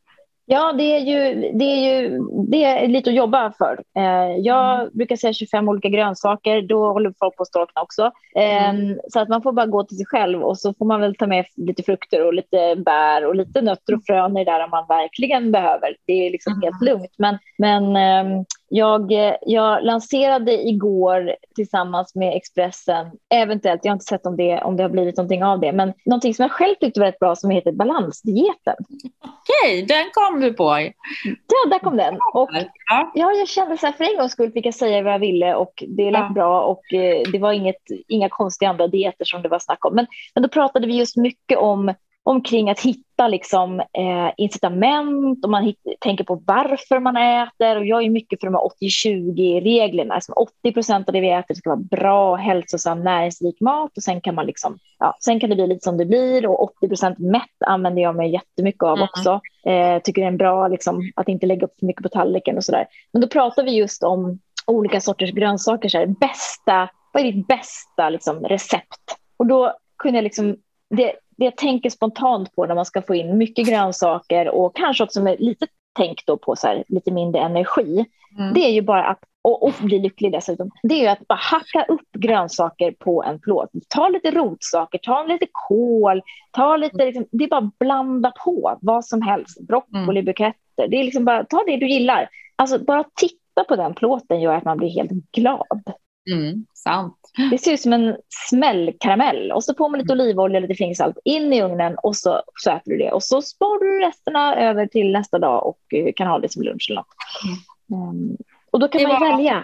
Ja, 0.48 0.72
det 0.72 0.82
är 0.82 1.00
ju, 1.00 1.50
det 1.52 1.64
är 1.64 2.00
ju 2.00 2.18
det 2.48 2.64
är 2.64 2.88
lite 2.88 3.10
att 3.10 3.16
jobba 3.16 3.52
för. 3.58 3.82
Eh, 3.96 4.36
jag 4.38 4.80
mm. 4.80 4.90
brukar 4.92 5.16
säga 5.16 5.32
25 5.32 5.68
olika 5.68 5.88
grönsaker, 5.88 6.62
då 6.62 6.92
håller 6.92 7.14
folk 7.18 7.36
på 7.36 7.42
att 7.42 7.48
storkna 7.48 7.82
också. 7.82 8.10
Eh, 8.36 8.68
mm. 8.70 8.98
Så 9.08 9.20
att 9.20 9.28
man 9.28 9.42
får 9.42 9.52
bara 9.52 9.66
gå 9.66 9.84
till 9.84 9.96
sig 9.96 10.06
själv 10.06 10.42
och 10.42 10.58
så 10.58 10.74
får 10.74 10.86
man 10.86 11.00
väl 11.00 11.16
ta 11.16 11.26
med 11.26 11.46
lite 11.56 11.82
frukter 11.82 12.26
och 12.26 12.34
lite 12.34 12.76
bär 12.76 13.26
och 13.26 13.36
lite 13.36 13.62
nötter 13.62 13.94
och 13.94 14.04
frön 14.06 14.36
i 14.36 14.44
där 14.44 14.64
om 14.64 14.70
man 14.70 14.86
verkligen 14.88 15.52
behöver. 15.52 15.96
Det 16.06 16.26
är 16.26 16.30
liksom 16.30 16.52
mm. 16.52 16.62
helt 16.62 16.82
lugnt. 16.82 17.14
Men, 17.18 17.38
men 17.58 17.96
eh, 17.96 18.42
jag, 18.68 19.12
jag 19.46 19.84
lanserade 19.84 20.68
igår 20.68 21.36
tillsammans 21.54 22.14
med 22.14 22.36
Expressen, 22.36 23.10
eventuellt, 23.34 23.80
jag 23.84 23.90
har 23.90 23.96
inte 23.96 24.04
sett 24.04 24.26
om 24.26 24.36
det, 24.36 24.62
om 24.62 24.76
det 24.76 24.82
har 24.82 24.90
blivit 24.90 25.16
någonting 25.16 25.44
av 25.44 25.60
det, 25.60 25.72
men 25.72 25.92
någonting 26.04 26.34
som 26.34 26.42
jag 26.42 26.52
själv 26.52 26.74
tyckte 26.80 27.00
var 27.00 27.06
rätt 27.06 27.18
bra 27.18 27.36
som 27.36 27.50
heter 27.50 27.72
balansdieten. 27.72 28.76
Okej, 29.20 29.82
den 29.82 30.04
kom 30.12 30.40
du 30.40 30.52
på. 30.52 30.64
Ja, 31.48 31.70
där 31.70 31.78
kom 31.78 31.96
den. 31.96 32.18
Och, 32.34 32.50
ja, 32.90 33.10
jag 33.14 33.48
kände 33.48 33.78
så 33.78 33.86
här, 33.86 33.92
för 33.92 34.04
en 34.04 34.16
gångs 34.16 34.32
skull 34.32 34.52
fick 34.52 34.66
jag 34.66 34.74
säga 34.74 35.02
vad 35.02 35.12
jag 35.12 35.18
ville 35.18 35.54
och 35.54 35.84
det 35.88 36.10
lät 36.10 36.20
ja. 36.20 36.30
bra 36.34 36.62
och 36.62 36.94
eh, 36.94 37.22
det 37.32 37.38
var 37.38 37.52
inget, 37.52 37.82
inga 38.08 38.28
konstiga 38.28 38.70
andra 38.70 38.88
dieter 38.88 39.24
som 39.24 39.42
det 39.42 39.48
var 39.48 39.58
snack 39.58 39.84
om. 39.84 39.94
Men, 39.94 40.06
men 40.34 40.42
då 40.42 40.48
pratade 40.48 40.86
vi 40.86 40.98
just 40.98 41.16
mycket 41.16 41.58
om 41.58 41.94
omkring 42.22 42.70
att 42.70 42.80
hitta 42.80 43.05
liksom, 43.18 43.80
eh, 43.80 44.30
incitament 44.36 45.44
och 45.44 45.50
man 45.50 45.64
hit, 45.64 45.78
tänker 46.00 46.24
på 46.24 46.42
varför 46.46 47.00
man 47.00 47.16
äter. 47.16 47.76
Och 47.76 47.86
jag 47.86 48.04
är 48.04 48.10
mycket 48.10 48.40
för 48.40 48.46
de 48.46 48.54
här 48.54 48.62
80-20-reglerna. 48.62 50.14
Alltså 50.14 50.32
80 50.32 50.72
procent 50.72 51.08
av 51.08 51.12
det 51.12 51.20
vi 51.20 51.30
äter 51.30 51.54
ska 51.54 51.70
vara 51.70 51.80
bra, 51.90 52.36
hälsosam, 52.36 53.04
näringsrik 53.04 53.60
mat 53.60 53.96
och 53.96 54.02
sen 54.02 54.20
kan, 54.20 54.34
man 54.34 54.46
liksom, 54.46 54.78
ja, 54.98 55.16
sen 55.20 55.40
kan 55.40 55.50
det 55.50 55.56
bli 55.56 55.66
lite 55.66 55.84
som 55.84 55.96
det 55.96 56.04
blir. 56.04 56.46
Och 56.46 56.62
80 56.62 56.88
procent 56.88 57.18
mätt 57.18 57.42
använder 57.66 58.02
jag 58.02 58.16
mig 58.16 58.32
jättemycket 58.32 58.82
av 58.82 58.96
mm. 58.96 59.08
också. 59.10 59.40
Eh, 59.66 60.02
tycker 60.02 60.22
det 60.22 60.28
är 60.28 60.32
bra 60.32 60.68
liksom, 60.68 61.12
att 61.16 61.28
inte 61.28 61.46
lägga 61.46 61.66
upp 61.66 61.78
för 61.78 61.86
mycket 61.86 62.02
på 62.02 62.08
tallriken 62.08 62.56
och 62.56 62.64
så 62.64 62.72
där. 62.72 62.86
Men 63.12 63.22
då 63.22 63.28
pratar 63.28 63.64
vi 63.64 63.76
just 63.76 64.02
om 64.02 64.38
olika 64.66 65.00
sorters 65.00 65.30
grönsaker. 65.30 65.88
Så 65.88 65.98
här, 65.98 66.06
bästa, 66.06 66.88
vad 67.12 67.26
är 67.26 67.32
ditt 67.32 67.46
bästa 67.46 68.10
liksom, 68.10 68.44
recept? 68.44 69.16
Och 69.36 69.46
då 69.46 69.72
kunde 69.98 70.18
jag 70.18 70.24
liksom 70.24 70.56
det, 70.90 71.12
det 71.36 71.44
jag 71.44 71.56
tänker 71.56 71.90
spontant 71.90 72.54
på 72.56 72.66
när 72.66 72.74
man 72.74 72.84
ska 72.84 73.02
få 73.02 73.14
in 73.14 73.38
mycket 73.38 73.66
grönsaker 73.68 74.48
och 74.48 74.76
kanske 74.76 75.04
också 75.04 75.22
med 75.22 75.40
lite 75.40 75.66
tänk 75.96 76.26
då 76.26 76.36
på 76.36 76.56
så 76.56 76.66
här, 76.66 76.84
lite 76.88 77.10
mindre 77.10 77.40
energi, 77.40 78.06
mm. 78.38 78.54
det 78.54 78.60
är 78.60 78.70
ju 78.70 78.82
bara 78.82 79.04
att 79.04 79.18
och, 79.46 79.62
och 79.62 79.72
bli 79.80 79.98
lycklig 79.98 80.32
dessutom, 80.32 80.70
det 80.82 80.94
är 80.94 81.02
ju 81.02 81.06
att 81.06 81.28
bara 81.28 81.38
hacka 81.38 81.84
upp 81.88 82.12
grönsaker 82.12 82.92
på 82.92 83.24
en 83.24 83.40
plåt. 83.40 83.70
Ta 83.88 84.08
lite 84.08 84.30
rotsaker, 84.30 84.98
ta 84.98 85.22
lite 85.22 85.46
kål, 85.52 86.22
ta 86.50 86.76
lite, 86.76 87.04
liksom, 87.04 87.26
det 87.30 87.44
är 87.44 87.48
bara 87.48 87.64
att 87.64 87.78
blanda 87.78 88.32
på 88.44 88.78
vad 88.80 89.04
som 89.04 89.22
helst. 89.22 89.60
Broccolibuketter, 89.60 90.54
mm. 90.78 90.90
det 90.90 90.96
är 90.96 91.04
liksom 91.04 91.24
bara, 91.24 91.44
ta 91.44 91.64
det 91.66 91.76
du 91.76 91.88
gillar. 91.88 92.28
Alltså 92.56 92.78
bara 92.78 93.04
titta 93.14 93.64
på 93.68 93.76
den 93.76 93.94
plåten 93.94 94.40
gör 94.40 94.54
att 94.54 94.64
man 94.64 94.76
blir 94.76 94.88
helt 94.88 95.10
glad. 95.32 95.82
Mm, 96.30 96.66
sant. 96.74 97.16
Det 97.50 97.58
ser 97.58 97.72
ut 97.72 97.80
som 97.80 97.92
en 97.92 98.16
smällkaramell 98.48 99.52
och 99.52 99.64
så 99.64 99.74
på 99.74 99.88
med 99.88 99.98
lite 100.00 100.12
mm. 100.12 100.24
olivolja 100.24 100.58
och 100.58 100.62
lite 100.62 100.74
fingsalt 100.74 101.18
in 101.24 101.52
i 101.52 101.62
ugnen 101.62 101.96
och 102.02 102.16
så, 102.16 102.42
så 102.54 102.70
äter 102.70 102.90
du 102.90 102.98
det 102.98 103.12
och 103.12 103.22
så 103.22 103.42
sparar 103.42 103.80
du 103.80 104.06
resterna 104.06 104.56
över 104.56 104.86
till 104.86 105.12
nästa 105.12 105.38
dag 105.38 105.66
och 105.66 105.94
eh, 105.94 106.12
kan 106.16 106.26
ha 106.26 106.38
det 106.38 106.52
som 106.52 106.62
lunch 106.62 106.86
eller 106.90 107.00
något. 107.00 107.06
Mm. 107.90 108.08
Um, 108.08 108.36
och 108.70 108.80
då 108.80 108.88
kan 108.88 109.00
det 109.00 109.08
man 109.08 109.20
välja. 109.20 109.62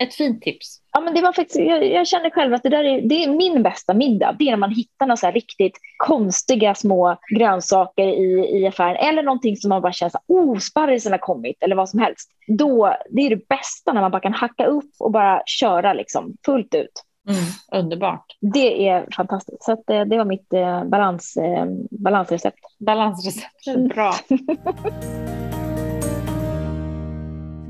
Ett 0.00 0.14
fint 0.14 0.42
tips. 0.42 0.80
Ja, 0.92 1.00
men 1.00 1.14
det 1.14 1.22
var 1.22 1.32
faktiskt, 1.32 1.60
jag, 1.60 1.86
jag 1.86 2.06
känner 2.06 2.30
själv 2.30 2.54
att 2.54 2.62
det 2.62 2.68
där 2.68 2.84
är, 2.84 3.00
det 3.00 3.24
är 3.24 3.28
min 3.28 3.62
bästa 3.62 3.94
middag. 3.94 4.36
Det 4.38 4.44
är 4.44 4.50
när 4.50 4.56
man 4.56 4.74
hittar 4.74 5.06
några 5.06 5.16
så 5.16 5.30
riktigt 5.30 5.78
konstiga 5.96 6.74
små 6.74 7.16
grönsaker 7.36 8.08
i, 8.08 8.58
i 8.58 8.66
affären 8.66 8.96
eller 8.96 9.22
någonting 9.22 9.56
som 9.56 9.68
man 9.68 9.82
bara 9.82 9.92
känner 9.92 10.10
att 10.16 10.24
oh, 10.26 10.58
sparrisen 10.58 11.12
har 11.12 11.18
kommit 11.18 11.62
eller 11.62 11.76
vad 11.76 11.88
som 11.88 12.00
helst. 12.00 12.30
Då, 12.58 12.96
det 13.10 13.22
är 13.22 13.30
det 13.30 13.48
bästa 13.48 13.92
när 13.92 14.00
man 14.00 14.10
bara 14.10 14.22
kan 14.22 14.34
hacka 14.34 14.66
upp 14.66 14.90
och 14.98 15.12
bara 15.12 15.42
köra 15.46 15.92
liksom 15.92 16.36
fullt 16.46 16.74
ut. 16.74 17.04
Mm, 17.28 17.44
underbart. 17.72 18.36
Det 18.40 18.88
är 18.88 19.06
fantastiskt. 19.16 19.62
Så 19.62 19.72
att, 19.72 19.90
eh, 19.90 20.00
det 20.00 20.18
var 20.18 20.24
mitt 20.24 20.52
eh, 20.52 20.84
balans, 20.84 21.36
eh, 21.36 21.66
balansrecept. 21.90 22.58
Balansrecept, 22.78 23.94
bra. 23.94 24.14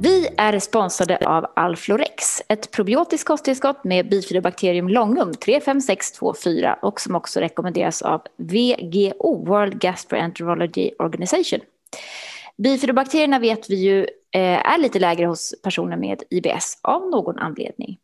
Vi 0.01 0.29
är 0.37 0.59
sponsrade 0.59 1.19
av 1.27 1.47
Alflorex, 1.57 2.43
ett 2.49 2.71
probiotiskt 2.71 3.27
kosttillskott 3.27 3.85
med 3.85 4.09
bifidobakterium 4.09 4.89
longum 4.89 5.35
35624 5.35 6.79
och 6.83 7.01
som 7.01 7.15
också 7.15 7.41
rekommenderas 7.41 8.03
av 8.03 8.23
VGO, 8.37 9.45
World 9.47 9.81
Gastroenterology 9.81 10.91
Organization. 10.99 11.61
Bifidobakterierna 12.57 13.39
vet 13.39 13.71
vi 13.71 13.75
ju 13.75 14.01
eh, 14.31 14.73
är 14.73 14.79
lite 14.79 14.99
lägre 14.99 15.27
hos 15.27 15.55
personer 15.63 15.97
med 15.97 16.23
IBS 16.31 16.79
av 16.83 17.11
någon 17.11 17.39
anledning 17.39 17.99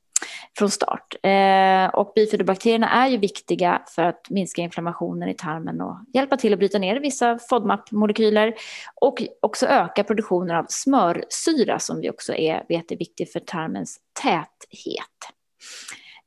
från 0.58 0.70
start. 0.70 1.14
Eh, 1.22 1.94
och 1.94 2.12
bifidobakterierna 2.14 2.90
är 2.90 3.08
ju 3.08 3.16
viktiga 3.16 3.82
för 3.94 4.02
att 4.02 4.30
minska 4.30 4.62
inflammationen 4.62 5.28
i 5.28 5.34
tarmen 5.34 5.80
och 5.80 5.96
hjälpa 6.14 6.36
till 6.36 6.52
att 6.52 6.58
bryta 6.58 6.78
ner 6.78 7.00
vissa 7.00 7.38
FODMAP-molekyler 7.50 8.54
och 8.94 9.22
också 9.42 9.66
öka 9.66 10.04
produktionen 10.04 10.56
av 10.56 10.66
smörsyra 10.68 11.78
som 11.78 12.00
vi 12.00 12.10
också 12.10 12.34
är, 12.34 12.64
vet 12.68 12.92
är 12.92 12.96
viktig 12.96 13.32
för 13.32 13.40
tarmens 13.40 13.98
täthet. 14.22 15.34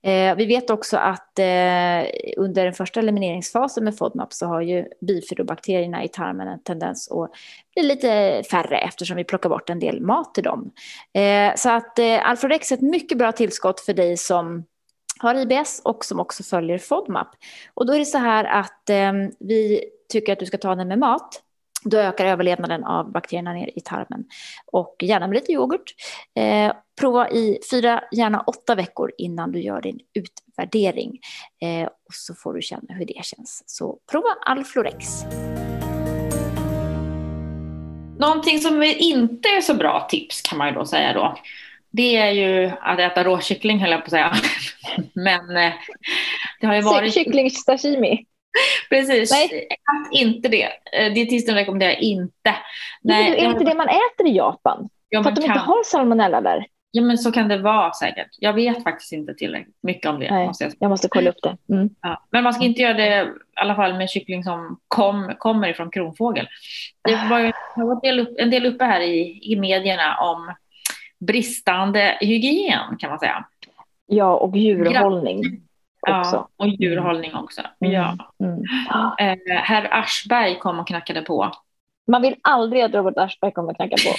Eh, 0.03 0.35
vi 0.35 0.45
vet 0.45 0.69
också 0.69 0.97
att 0.97 1.39
eh, 1.39 2.09
under 2.37 2.63
den 2.63 2.73
första 2.73 2.99
elimineringsfasen 2.99 3.83
med 3.83 3.97
FODMAP 3.97 4.33
så 4.33 4.45
har 4.45 4.61
ju 4.61 4.85
bifidobakterierna 5.01 6.03
i 6.03 6.07
tarmen 6.07 6.47
en 6.47 6.63
tendens 6.63 7.11
att 7.11 7.31
bli 7.75 7.83
lite 7.83 8.43
färre 8.51 8.77
eftersom 8.77 9.17
vi 9.17 9.23
plockar 9.23 9.49
bort 9.49 9.69
en 9.69 9.79
del 9.79 10.01
mat 10.01 10.33
till 10.33 10.43
dem. 10.43 10.71
Eh, 11.13 11.55
så 11.55 11.69
att 11.69 11.99
eh, 11.99 12.05
är 12.05 12.73
ett 12.73 12.81
mycket 12.81 13.17
bra 13.17 13.31
tillskott 13.31 13.79
för 13.79 13.93
dig 13.93 14.17
som 14.17 14.65
har 15.19 15.35
IBS 15.35 15.81
och 15.83 16.05
som 16.05 16.19
också 16.19 16.43
följer 16.43 16.77
FODMAP. 16.77 17.27
Och 17.73 17.85
då 17.85 17.93
är 17.93 17.99
det 17.99 18.05
så 18.05 18.17
här 18.17 18.43
att 18.43 18.89
eh, 18.89 19.13
vi 19.39 19.83
tycker 20.09 20.33
att 20.33 20.39
du 20.39 20.45
ska 20.45 20.57
ta 20.57 20.75
den 20.75 20.87
med 20.87 20.99
mat 20.99 21.43
då 21.83 21.97
ökar 21.97 22.25
överlevnaden 22.25 22.83
av 22.83 23.11
bakterierna 23.11 23.53
ner 23.53 23.71
i 23.75 23.81
tarmen. 23.81 24.25
Och 24.65 24.95
gärna 25.01 25.27
med 25.27 25.35
lite 25.35 25.51
yoghurt. 25.51 25.93
Eh, 26.35 26.73
prova 26.99 27.29
i 27.29 27.59
fyra, 27.71 28.03
gärna 28.11 28.41
åtta 28.41 28.75
veckor 28.75 29.11
innan 29.17 29.51
du 29.51 29.61
gör 29.61 29.81
din 29.81 29.99
utvärdering. 30.13 31.19
Eh, 31.61 31.87
och 31.87 32.13
så 32.13 32.35
får 32.35 32.53
du 32.53 32.61
känna 32.61 32.93
hur 32.93 33.05
det 33.05 33.25
känns. 33.25 33.63
Så 33.65 33.99
prova 34.11 34.29
Alflorex. 34.45 35.23
Någonting 38.19 38.59
som 38.59 38.83
inte 38.83 39.49
är 39.49 39.61
så 39.61 39.73
bra 39.73 40.07
tips 40.09 40.41
kan 40.41 40.57
man 40.57 40.67
ju 40.67 40.73
då 40.73 40.85
säga 40.85 41.13
då. 41.13 41.37
Det 41.91 42.17
är 42.17 42.31
ju 42.31 42.71
att 42.81 42.99
äta 42.99 43.23
råkyckling 43.23 43.79
höll 43.79 43.91
jag 43.91 43.99
på 43.99 44.05
att 44.05 44.11
säga. 44.11 44.33
Men 45.13 45.57
eh, 45.57 45.73
det 46.61 46.67
har 46.67 46.75
ju 46.75 46.81
varit... 46.81 47.13
Kyckling 47.13 47.51
sashimi. 47.51 48.25
Precis, 48.89 49.31
Nej. 49.31 49.67
inte 50.11 50.49
det. 50.49 50.69
Eh, 50.93 51.13
Dietisten 51.13 51.55
rekommenderar 51.55 52.03
inte. 52.03 52.55
Nej, 53.01 53.31
är 53.31 53.43
det 53.43 53.51
inte 53.51 53.63
det 53.63 53.75
man 53.75 53.87
äter 53.87 54.27
i 54.27 54.35
Japan? 54.35 54.89
Ja, 55.09 55.23
För 55.23 55.29
att 55.29 55.35
de 55.35 55.41
kan... 55.41 55.51
inte 55.51 55.65
har 55.65 55.83
salmonella 55.83 56.41
där? 56.41 56.67
Ja, 56.91 57.03
men 57.03 57.17
så 57.17 57.31
kan 57.31 57.47
det 57.47 57.57
vara 57.57 57.93
säkert. 57.93 58.27
Jag 58.39 58.53
vet 58.53 58.83
faktiskt 58.83 59.11
inte 59.11 59.33
tillräckligt 59.33 59.77
mycket 59.83 60.09
om 60.09 60.19
det. 60.19 60.31
Nej, 60.31 60.47
måste 60.47 60.63
jag, 60.63 60.73
jag, 60.79 60.89
måste 60.89 61.07
kolla 61.07 61.29
upp 61.29 61.41
det. 61.43 61.57
Mm. 61.73 61.89
Ja. 62.01 62.23
Men 62.31 62.43
man 62.43 62.53
ska 62.53 62.63
inte 62.63 62.81
göra 62.81 62.93
det 62.93 63.23
i 63.23 63.27
alla 63.55 63.75
fall 63.75 63.97
med 63.97 64.09
kyckling 64.09 64.43
som 64.43 64.79
kom, 64.87 65.33
kommer 65.37 65.67
ifrån 65.67 65.91
kronfågel. 65.91 66.47
Det 67.03 67.27
var 67.29 67.39
ju 67.39 67.51
en 67.75 67.99
del, 68.01 68.35
en 68.37 68.49
del 68.49 68.65
uppe 68.65 68.85
här 68.85 69.01
i, 69.01 69.39
i 69.51 69.55
medierna 69.55 70.17
om 70.17 70.53
bristande 71.19 72.17
hygien 72.21 72.97
kan 72.99 73.09
man 73.09 73.19
säga. 73.19 73.45
Ja, 74.05 74.35
och 74.35 74.57
djurhållning. 74.57 75.41
Också. 76.01 76.35
Ja, 76.35 76.49
och 76.57 76.67
djurhållning 76.67 77.35
också. 77.35 77.61
Mm. 77.81 77.93
Ja. 77.93 78.17
Mm. 78.43 78.61
Eh, 79.19 79.55
herr 79.55 79.93
Aschberg 79.93 80.59
kom 80.59 80.79
och 80.79 80.87
knackade 80.87 81.21
på. 81.21 81.51
Man 82.07 82.21
vill 82.21 82.35
aldrig 82.41 82.81
att 82.81 82.93
Robert 82.93 83.17
Aschberg 83.17 83.51
kommer 83.51 83.69
och 83.69 83.75
knackar 83.75 83.97
på. 83.97 84.15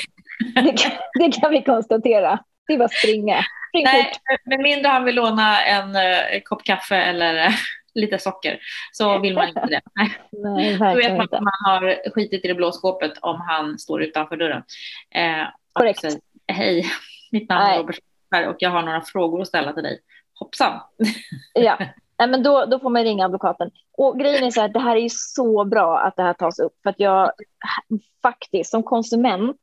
det, 0.60 0.78
kan, 0.78 0.92
det 1.14 1.40
kan 1.40 1.50
vi 1.50 1.62
konstatera. 1.62 2.38
Det 2.66 2.74
är 2.74 2.78
bara 2.78 2.88
springa. 2.88 3.44
Spring 3.68 3.84
Nej, 3.84 4.04
fort. 4.04 4.46
med 4.46 4.60
mindre 4.60 4.88
han 4.88 5.04
vill 5.04 5.14
låna 5.14 5.64
en, 5.64 5.96
eh, 5.96 6.34
en 6.34 6.40
kopp 6.40 6.64
kaffe 6.64 6.96
eller 6.96 7.34
eh, 7.34 7.52
lite 7.94 8.18
socker 8.18 8.58
så 8.92 9.18
vill 9.18 9.34
man 9.34 9.48
inte 9.48 9.66
det. 9.66 9.80
Nej, 10.30 10.78
Då 10.78 10.94
vet 10.94 11.16
man 11.16 11.20
att 11.20 11.42
man 11.42 11.52
har 11.64 12.10
skitit 12.10 12.44
i 12.44 12.48
det 12.48 12.54
blå 12.54 12.72
skåpet 12.72 13.12
om 13.20 13.40
han 13.40 13.78
står 13.78 14.02
utanför 14.02 14.36
dörren. 14.36 14.62
Eh, 15.14 15.46
Korrekt. 15.72 16.00
Säger, 16.00 16.20
Hej, 16.52 16.86
mitt 17.32 17.48
namn 17.48 17.72
är 17.72 17.78
Robert 17.78 17.98
och 18.48 18.56
jag 18.58 18.70
har 18.70 18.82
några 18.82 19.00
frågor 19.00 19.40
att 19.40 19.48
ställa 19.48 19.72
till 19.72 19.82
dig 19.82 20.00
hoppsan. 20.40 20.80
ja, 21.54 21.78
men 22.26 22.42
då, 22.42 22.64
då 22.64 22.78
får 22.78 22.90
man 22.90 23.04
ringa 23.04 23.24
advokaten. 23.24 23.70
Och 23.98 24.18
grejen 24.18 24.44
är 24.44 24.50
så 24.50 24.60
här, 24.60 24.68
det 24.68 24.80
här 24.80 24.96
är 24.96 25.08
så 25.10 25.64
bra 25.64 25.98
att 25.98 26.16
det 26.16 26.22
här 26.22 26.34
tas 26.34 26.58
upp. 26.58 26.72
För 26.82 26.90
att 26.90 27.00
jag 27.00 27.32
faktiskt 28.22 28.70
som 28.70 28.82
konsument 28.82 29.60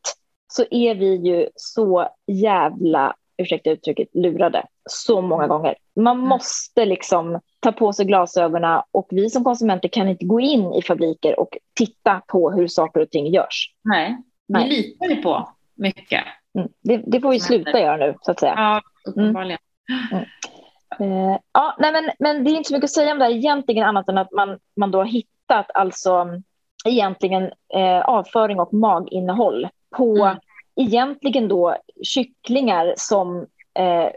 så 0.47 0.63
är 0.71 0.95
vi 0.95 1.15
ju 1.15 1.49
så 1.55 2.09
jävla, 2.27 3.15
ursäkta 3.37 3.69
uttrycket, 3.69 4.07
lurade 4.13 4.65
så 4.89 5.21
många 5.21 5.47
gånger. 5.47 5.75
Man 5.95 6.17
mm. 6.17 6.29
måste 6.29 6.85
liksom 6.85 7.39
ta 7.59 7.71
på 7.71 7.93
sig 7.93 8.05
glasögonen 8.05 8.81
och 8.91 9.07
vi 9.09 9.29
som 9.29 9.43
konsumenter 9.43 9.89
kan 9.89 10.07
inte 10.07 10.25
gå 10.25 10.39
in 10.39 10.73
i 10.73 10.81
fabriker 10.81 11.39
och 11.39 11.57
titta 11.73 12.21
på 12.27 12.51
hhur 12.51 12.67
saker 12.67 13.01
och 13.01 13.09
ting 13.09 13.27
görs. 13.27 13.73
Nej, 13.83 14.17
vi 14.47 14.53
Nej. 14.53 14.69
litar 14.69 15.05
ju 15.05 15.21
på 15.21 15.49
mycket. 15.75 16.23
Mm. 16.57 16.69
Det, 16.81 16.97
det, 16.97 17.21
får 17.21 17.29
vi 17.29 17.39
sluta 17.39 17.79
göra 17.79 17.97
nu, 17.97 18.15
så 18.21 18.31
att 18.31 18.39
säga. 18.39 18.53
Ja, 18.55 18.81
uppenbarligen. 19.05 19.59
Mm. 19.89 20.07
mm. 20.11 20.25
Eh, 20.99 21.37
ja, 21.51 21.75
nej, 21.79 21.91
men, 21.91 22.11
men 22.19 22.43
det 22.43 22.51
är 22.51 22.55
inte 22.55 22.67
så 22.67 22.73
mycket 22.73 22.87
att 22.87 22.91
säga 22.91 23.11
om 23.11 23.19
det 23.19 23.25
här 23.25 23.31
egentligen 23.31 23.83
annat 23.83 24.09
än 24.09 24.17
att 24.17 24.31
man, 24.31 24.59
man 24.75 24.91
då 24.91 24.97
har 24.97 25.05
hittat 25.05 25.65
alltså 25.73 26.27
egentligen 26.85 27.43
eh, 27.73 27.99
avföring 27.99 28.59
och 28.59 28.73
maginnehåll 28.73 29.67
på 29.97 30.15
mm. 30.15 30.37
egentligen 30.75 31.47
då 31.47 31.75
kycklingar 32.03 32.93
som 32.97 33.37
eh, 33.79 34.09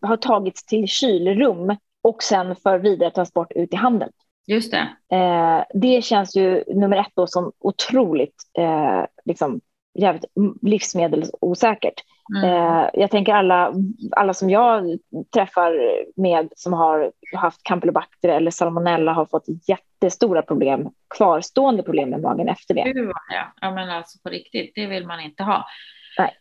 har 0.00 0.16
tagits 0.16 0.64
till 0.64 0.88
kylrum 0.88 1.76
och 2.02 2.22
sen 2.22 2.56
för 2.56 2.78
vidare 2.78 3.10
transport 3.10 3.52
ut 3.52 3.72
i 3.72 3.76
handeln. 3.76 4.12
Just 4.46 4.72
det. 4.72 5.16
Eh, 5.16 5.64
det 5.74 6.04
känns 6.04 6.36
ju 6.36 6.64
nummer 6.66 6.96
ett 6.96 7.12
då 7.14 7.26
som 7.26 7.52
otroligt 7.58 8.36
eh, 8.58 9.04
liksom, 9.24 9.60
jävligt 9.94 10.24
livsmedelsosäkert. 10.62 11.94
Mm. 12.36 12.50
Eh, 12.50 12.90
jag 12.94 13.10
tänker 13.10 13.32
alla, 13.32 13.72
alla 14.10 14.34
som 14.34 14.50
jag 14.50 14.98
träffar 15.34 15.72
med 16.20 16.48
som 16.56 16.72
har 16.72 17.12
haft 17.36 17.62
campylobacter 17.62 18.28
eller 18.28 18.50
salmonella 18.50 19.12
har 19.12 19.26
fått 19.26 19.44
jättestora 19.68 20.42
problem, 20.42 20.88
kvarstående 21.16 21.82
problem 21.82 22.10
med 22.10 22.20
magen 22.20 22.48
efter 22.48 22.74
det. 22.74 22.92
Ja, 23.30 23.52
ja 23.60 23.70
men 23.70 23.90
alltså 23.90 24.18
på 24.22 24.28
riktigt, 24.28 24.72
det 24.74 24.86
vill 24.86 25.06
man 25.06 25.20
inte 25.20 25.42
ha. 25.42 25.66
Nej. 26.18 26.36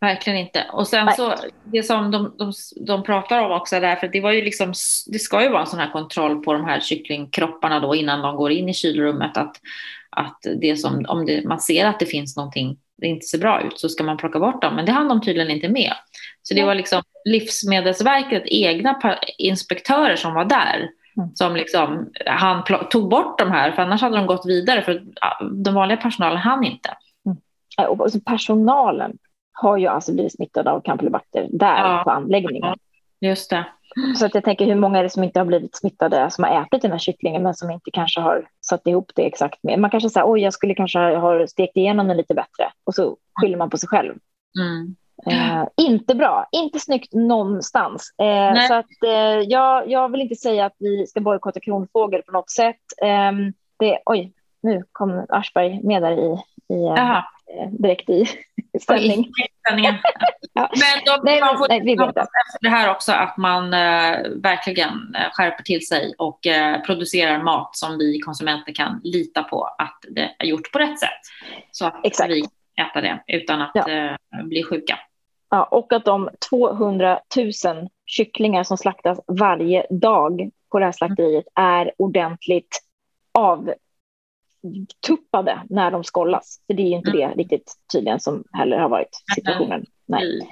Verkligen 0.00 0.38
inte. 0.38 0.66
Och 0.72 0.88
sen 0.88 1.12
så, 1.12 1.34
det 1.64 1.82
som 1.82 2.10
de, 2.10 2.34
de, 2.38 2.52
de 2.86 3.02
pratar 3.02 3.42
om 3.42 3.52
också 3.52 3.80
där, 3.80 3.96
för 3.96 4.08
det 4.08 4.20
var 4.20 4.32
ju 4.32 4.42
liksom, 4.42 4.72
det 5.06 5.18
ska 5.18 5.42
ju 5.42 5.48
vara 5.48 5.60
en 5.60 5.66
sån 5.66 5.80
här 5.80 5.92
kontroll 5.92 6.42
på 6.42 6.52
de 6.52 6.64
här 6.64 6.80
kycklingkropparna 6.80 7.80
då 7.80 7.94
innan 7.94 8.22
de 8.22 8.36
går 8.36 8.52
in 8.52 8.68
i 8.68 8.74
kylrummet, 8.74 9.36
att, 9.36 9.56
att 10.10 10.38
det 10.60 10.76
som, 10.76 11.04
om 11.08 11.26
det, 11.26 11.44
man 11.44 11.60
ser 11.60 11.86
att 11.86 12.00
det 12.00 12.06
finns 12.06 12.36
någonting 12.36 12.78
det 12.98 13.06
inte 13.06 13.26
ser 13.26 13.38
bra 13.38 13.62
ut 13.62 13.80
så 13.80 13.88
ska 13.88 14.04
man 14.04 14.16
plocka 14.16 14.38
bort 14.38 14.62
dem. 14.62 14.76
Men 14.76 14.86
det 14.86 14.92
hann 14.92 15.08
de 15.08 15.20
tydligen 15.20 15.50
inte 15.50 15.68
med. 15.68 15.92
Så 16.42 16.54
det 16.54 16.64
var 16.64 16.74
liksom 16.74 17.02
Livsmedelsverket 17.24 18.42
egna 18.46 19.18
inspektörer 19.38 20.16
som 20.16 20.34
var 20.34 20.44
där. 20.44 20.90
Mm. 21.16 21.34
Som 21.34 21.56
liksom, 21.56 22.10
han 22.26 22.64
tog 22.90 23.08
bort 23.08 23.38
de 23.38 23.50
här, 23.50 23.72
för 23.72 23.82
annars 23.82 24.00
hade 24.00 24.16
de 24.16 24.26
gått 24.26 24.46
vidare. 24.46 24.82
För 24.82 25.02
den 25.52 25.74
vanliga 25.74 25.96
personalen 25.96 26.38
hann 26.38 26.64
inte. 26.64 26.90
Mm. 27.26 27.90
Och 27.90 28.24
personalen 28.24 29.18
har 29.56 29.76
ju 29.76 29.86
alltså 29.86 30.12
blivit 30.12 30.32
smittade 30.32 30.70
av 30.70 30.80
campylobacter 30.80 31.48
där 31.50 31.78
ja. 31.78 32.00
på 32.04 32.10
anläggningen. 32.10 32.74
Just 33.20 33.50
det. 33.50 33.64
Så 34.16 34.26
att 34.26 34.34
jag 34.34 34.44
tänker 34.44 34.66
hur 34.66 34.74
många 34.74 34.98
är 34.98 35.02
det 35.02 35.10
som 35.10 35.24
inte 35.24 35.40
har 35.40 35.44
blivit 35.44 35.76
smittade 35.76 36.30
som 36.30 36.44
har 36.44 36.62
ätit 36.62 36.82
den 36.82 36.90
här 36.90 36.98
kycklingen 36.98 37.42
men 37.42 37.54
som 37.54 37.70
inte 37.70 37.90
kanske 37.90 38.20
har 38.20 38.48
satt 38.66 38.86
ihop 38.86 39.12
det 39.14 39.26
exakt 39.26 39.62
med. 39.62 39.78
Man 39.78 39.90
kanske 39.90 40.10
säger 40.10 40.30
oj 40.30 40.40
jag 40.40 40.52
skulle 40.52 40.74
kanske 40.74 40.98
ha 40.98 41.46
stekt 41.46 41.76
igenom 41.76 42.08
den 42.08 42.16
lite 42.16 42.34
bättre 42.34 42.72
och 42.84 42.94
så 42.94 43.16
skyller 43.40 43.56
man 43.56 43.70
på 43.70 43.78
sig 43.78 43.88
själv. 43.88 44.14
Mm. 44.60 44.96
Eh, 45.26 45.64
inte 45.76 46.14
bra, 46.14 46.48
inte 46.52 46.78
snyggt 46.78 47.12
någonstans. 47.14 48.14
Eh, 48.18 48.66
så 48.68 48.74
att, 48.74 49.02
eh, 49.06 49.40
jag, 49.40 49.90
jag 49.90 50.12
vill 50.12 50.20
inte 50.20 50.34
säga 50.34 50.66
att 50.66 50.76
vi 50.78 51.06
ska 51.06 51.20
bojkotta 51.20 51.60
kronfågel 51.60 52.22
på 52.22 52.32
något 52.32 52.50
sätt. 52.50 52.82
Ehm, 53.02 53.52
det, 53.78 53.98
oj, 54.04 54.32
nu 54.66 54.82
kom 54.92 55.26
Aschberg 55.28 55.80
med 55.82 56.02
där 56.02 56.12
i, 56.12 56.38
i 56.74 56.86
eh, 56.86 57.22
direkt 57.70 58.10
i 58.10 58.26
ställning. 58.80 59.30
ja. 60.52 60.70
Men 60.72 61.04
de, 61.06 61.20
nej, 61.24 61.40
man 61.40 61.58
får 61.58 61.68
nej, 61.68 61.80
vi 61.84 61.96
vet 61.96 62.14
det 62.60 62.68
här 62.68 62.90
också 62.90 63.12
att 63.12 63.36
man 63.36 63.74
eh, 63.74 64.18
verkligen 64.42 65.14
eh, 65.14 65.30
skärper 65.32 65.62
till 65.62 65.86
sig 65.86 66.14
och 66.18 66.46
eh, 66.46 66.82
producerar 66.82 67.42
mat 67.42 67.76
som 67.76 67.98
vi 67.98 68.18
konsumenter 68.18 68.72
kan 68.74 69.00
lita 69.04 69.42
på 69.42 69.64
att 69.64 69.98
det 70.10 70.30
är 70.38 70.46
gjort 70.46 70.72
på 70.72 70.78
rätt 70.78 71.00
sätt. 71.00 71.20
Så 71.70 71.86
att 71.86 72.06
Exakt. 72.06 72.30
vi 72.30 72.40
äter 72.80 73.02
det 73.02 73.22
utan 73.26 73.62
att 73.62 73.70
ja. 73.74 73.90
eh, 73.90 74.44
bli 74.44 74.62
sjuka. 74.62 74.98
Ja, 75.50 75.64
och 75.64 75.92
att 75.92 76.04
de 76.04 76.30
200 76.50 77.20
000 77.36 77.88
kycklingar 78.06 78.64
som 78.64 78.76
slaktas 78.76 79.20
varje 79.26 79.86
dag 79.90 80.50
på 80.72 80.78
det 80.78 80.84
här 80.84 80.92
slakteriet 80.92 81.44
mm. 81.56 81.70
är 81.70 81.92
ordentligt 81.98 82.82
av 83.34 83.74
tuppade 85.06 85.62
när 85.68 85.90
de 85.90 86.04
skollas. 86.04 86.60
För 86.66 86.74
det 86.74 86.82
är 86.82 86.88
ju 86.88 86.96
inte 86.96 87.10
mm. 87.10 87.30
det 87.30 87.42
riktigt 87.42 87.74
tydligen 87.92 88.20
som 88.20 88.44
heller 88.52 88.78
har 88.78 88.88
varit 88.88 89.22
situationen. 89.34 89.84
Nej. 90.06 90.48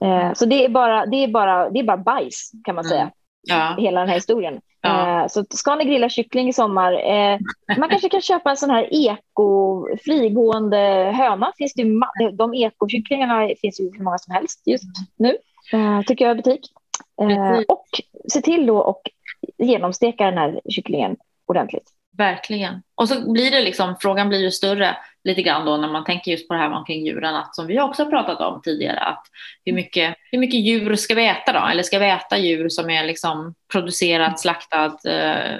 Eh, 0.00 0.32
så 0.32 0.44
det 0.46 0.64
är, 0.64 0.68
bara, 0.68 1.06
det, 1.06 1.16
är 1.16 1.28
bara, 1.28 1.70
det 1.70 1.78
är 1.78 1.84
bara 1.84 1.96
bajs 1.96 2.50
kan 2.64 2.74
man 2.74 2.84
säga. 2.84 3.00
Mm. 3.00 3.12
Ja. 3.42 3.76
Hela 3.78 4.00
den 4.00 4.08
här 4.08 4.16
historien. 4.16 4.60
Ja. 4.80 5.22
Eh, 5.22 5.26
så 5.28 5.44
ska 5.50 5.74
ni 5.74 5.84
grilla 5.84 6.08
kyckling 6.08 6.48
i 6.48 6.52
sommar, 6.52 6.92
eh, 6.92 7.38
man 7.78 7.88
kanske 7.88 8.08
kan 8.08 8.20
köpa 8.20 8.50
en 8.50 8.56
sån 8.56 8.70
här 8.70 8.88
eko 8.90 9.86
frigående 10.04 11.12
höna. 11.16 11.52
Finns 11.58 11.74
det 11.74 11.82
ju, 11.82 12.00
de 12.32 12.54
ekokycklingarna 12.54 13.48
finns 13.60 13.80
ju 13.80 13.90
hur 13.92 14.04
många 14.04 14.18
som 14.18 14.34
helst 14.34 14.62
just 14.66 14.84
nu, 15.16 15.36
tycker 16.06 16.24
jag 16.24 16.32
i 16.32 16.42
butik. 16.42 16.60
Och 17.68 17.86
se 18.28 18.40
till 18.40 18.66
då 18.66 18.78
och 18.78 19.02
genomsteka 19.58 20.24
den 20.24 20.38
här 20.38 20.60
kycklingen 20.68 21.16
ordentligt. 21.46 21.93
Verkligen. 22.16 22.82
Och 22.94 23.08
så 23.08 23.32
blir 23.32 23.50
det 23.50 23.62
liksom, 23.62 23.96
frågan 24.00 24.28
blir 24.28 24.38
ju 24.38 24.50
större 24.50 24.96
lite 25.24 25.42
grann 25.42 25.66
då 25.66 25.76
när 25.76 25.88
man 25.88 26.04
tänker 26.04 26.30
just 26.30 26.48
på 26.48 26.54
det 26.54 26.60
här 26.60 26.72
omkring 26.72 27.06
djuren, 27.06 27.34
att 27.34 27.54
som 27.54 27.66
vi 27.66 27.80
också 27.80 28.06
pratat 28.06 28.40
om 28.40 28.62
tidigare, 28.62 29.00
att 29.00 29.26
hur 29.64 29.72
mycket, 29.72 30.14
hur 30.30 30.38
mycket 30.38 30.60
djur 30.60 30.96
ska 30.96 31.14
vi 31.14 31.26
äta 31.26 31.52
då? 31.52 31.66
Eller 31.66 31.82
ska 31.82 31.98
vi 31.98 32.10
äta 32.10 32.38
djur 32.38 32.68
som 32.68 32.90
är 32.90 33.04
liksom 33.04 33.54
producerat, 33.72 34.40
slaktat, 34.40 35.04
eh, 35.04 35.56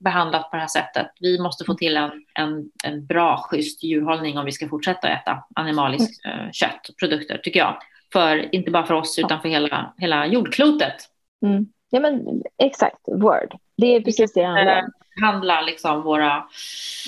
behandlat 0.00 0.50
på 0.50 0.56
det 0.56 0.60
här 0.60 0.68
sättet? 0.68 1.06
Vi 1.20 1.38
måste 1.38 1.64
få 1.64 1.74
till 1.74 1.96
en, 1.96 2.10
en, 2.34 2.70
en 2.84 3.06
bra, 3.06 3.46
schysst 3.50 3.84
djurhållning 3.84 4.38
om 4.38 4.44
vi 4.44 4.52
ska 4.52 4.68
fortsätta 4.68 5.08
äta 5.08 5.44
animaliskt 5.54 6.26
eh, 6.26 6.50
kött, 6.52 6.90
produkter, 7.00 7.38
tycker 7.38 7.60
jag. 7.60 7.76
För, 8.12 8.54
inte 8.54 8.70
bara 8.70 8.86
för 8.86 8.94
oss, 8.94 9.18
utan 9.18 9.40
för 9.40 9.48
hela, 9.48 9.94
hela 9.98 10.26
jordklotet. 10.26 10.96
Mm. 11.42 11.66
Ja, 11.90 12.00
men 12.00 12.42
exakt, 12.62 12.98
word. 13.06 13.54
Det 13.76 13.86
är 13.86 14.00
precis 14.00 14.32
det 14.32 14.40
det 14.40 14.46
handlar 14.46 14.82
om. 14.82 14.92
Behandla 15.20 15.60
liksom 15.60 16.02
våra 16.02 16.44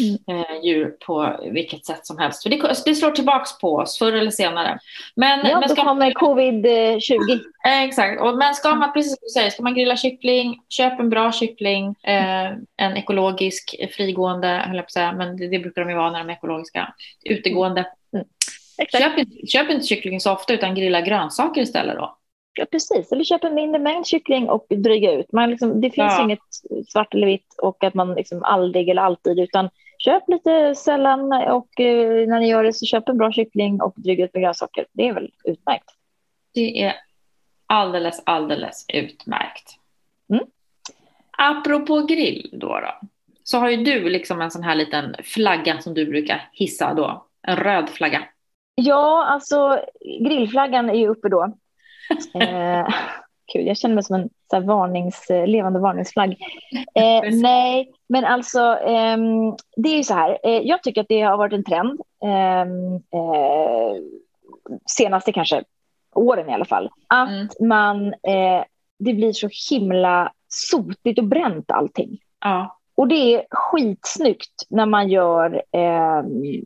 mm. 0.00 0.40
eh, 0.40 0.64
djur 0.64 0.96
på 1.06 1.36
vilket 1.52 1.86
sätt 1.86 2.06
som 2.06 2.18
helst. 2.18 2.42
För 2.42 2.50
det, 2.50 2.82
det 2.84 2.94
slår 2.94 3.10
tillbaks 3.10 3.58
på 3.58 3.76
oss 3.76 3.98
förr 3.98 4.12
eller 4.12 4.30
senare. 4.30 4.78
Men, 5.14 5.46
ja, 5.46 5.60
men 5.60 5.68
då 5.68 5.74
kommer 5.74 6.10
covid-20. 6.10 7.40
Eh, 7.66 7.82
exakt, 7.82 8.20
och, 8.20 8.38
men 8.38 8.54
ska 8.54 8.74
man, 8.74 8.92
precis 8.92 9.12
som 9.12 9.18
du 9.22 9.28
säger, 9.28 9.50
ska 9.50 9.62
man 9.62 9.74
grilla 9.74 9.96
kyckling, 9.96 10.60
köp 10.68 11.00
en 11.00 11.10
bra 11.10 11.32
kyckling, 11.32 11.94
eh, 12.02 12.50
en 12.76 12.96
ekologisk, 12.96 13.74
frigående, 13.96 14.48
höll 14.48 14.76
jag 14.76 14.84
på 14.84 14.88
att 14.88 14.92
säga, 14.92 15.12
men 15.12 15.36
det, 15.36 15.48
det, 15.48 15.58
brukar 15.58 15.82
de 15.82 15.90
ju 15.90 15.96
vara 15.96 16.10
när 16.10 16.18
de 16.18 16.30
är 16.30 16.34
ekologiska, 16.34 16.94
utegående. 17.24 17.86
Mm. 18.14 18.26
Köp, 18.92 19.26
köp 19.48 19.70
inte 19.70 19.86
kyckling 19.86 20.20
så 20.20 20.32
ofta 20.32 20.54
utan 20.54 20.74
grilla 20.74 21.00
grönsaker 21.00 21.60
istället 21.60 21.96
då. 21.96 22.16
Ja, 22.54 22.66
precis. 22.70 23.12
Eller 23.12 23.24
köp 23.24 23.44
en 23.44 23.54
mindre 23.54 23.80
mängd 23.80 24.06
kyckling 24.06 24.48
och 24.48 24.66
dryga 24.68 25.12
ut. 25.12 25.32
Man 25.32 25.50
liksom, 25.50 25.80
det 25.80 25.90
finns 25.90 26.14
ja. 26.18 26.24
inget 26.24 26.38
svart 26.88 27.14
eller 27.14 27.26
vitt 27.26 27.54
och 27.62 27.84
att 27.84 27.94
man 27.94 28.14
liksom 28.14 28.42
aldrig 28.42 28.88
eller 28.88 29.02
alltid, 29.02 29.38
utan 29.38 29.70
köp 29.98 30.28
lite 30.28 30.74
sällan 30.74 31.32
och 31.32 31.80
eh, 31.80 32.28
när 32.28 32.40
ni 32.40 32.48
gör 32.48 32.64
det 32.64 32.72
så 32.72 32.86
köp 32.86 33.08
en 33.08 33.18
bra 33.18 33.32
kyckling 33.32 33.82
och 33.82 33.94
dryga 33.96 34.24
ut 34.24 34.34
med 34.34 34.42
grönsaker. 34.42 34.86
Det 34.92 35.08
är 35.08 35.12
väl 35.12 35.30
utmärkt. 35.44 35.90
Det 36.54 36.82
är 36.82 36.94
alldeles, 37.66 38.22
alldeles 38.26 38.84
utmärkt. 38.88 39.76
Mm. 40.32 40.44
Apropå 41.38 42.00
grill 42.00 42.50
då, 42.52 42.66
då, 42.66 43.08
så 43.44 43.58
har 43.58 43.70
ju 43.70 43.76
du 43.76 44.10
liksom 44.10 44.40
en 44.40 44.50
sån 44.50 44.62
här 44.62 44.74
liten 44.74 45.16
flagga 45.22 45.80
som 45.80 45.94
du 45.94 46.06
brukar 46.06 46.48
hissa 46.52 46.94
då, 46.94 47.26
en 47.42 47.56
röd 47.56 47.88
flagga. 47.88 48.22
Ja, 48.74 49.24
alltså 49.24 49.84
grillflaggan 50.20 50.90
är 50.90 50.94
ju 50.94 51.08
uppe 51.08 51.28
då. 51.28 51.56
eh, 52.34 52.88
kul, 53.52 53.66
jag 53.66 53.76
känner 53.76 53.94
mig 53.94 54.04
som 54.04 54.16
en 54.16 54.28
så 54.50 54.56
här, 54.56 54.62
varnings, 54.62 55.30
eh, 55.30 55.46
levande 55.46 55.78
varningsflagg. 55.78 56.36
Eh, 56.94 57.30
nej, 57.32 57.92
men 58.08 58.24
alltså 58.24 58.60
eh, 58.78 59.16
det 59.76 59.88
är 59.88 59.96
ju 59.96 60.04
så 60.04 60.14
här. 60.14 60.38
Eh, 60.42 60.60
jag 60.62 60.82
tycker 60.82 61.00
att 61.00 61.08
det 61.08 61.20
har 61.20 61.36
varit 61.36 61.52
en 61.52 61.64
trend 61.64 62.00
ehm, 62.24 62.94
eh, 62.94 64.02
senaste 64.86 65.32
kanske 65.32 65.62
åren 66.14 66.50
i 66.50 66.54
alla 66.54 66.64
fall. 66.64 66.90
Att 67.06 67.28
mm. 67.28 67.48
man, 67.60 68.14
det 68.98 69.14
blir 69.14 69.32
så 69.32 69.48
himla 69.70 70.32
sotigt 70.48 71.18
och 71.18 71.24
bränt 71.24 71.70
allting. 71.70 72.18
Ja. 72.40 72.76
Och 72.94 73.08
det 73.08 73.34
är 73.34 73.44
skitsnyggt 73.50 74.66
när 74.68 74.86
man 74.86 75.08
gör, 75.08 75.62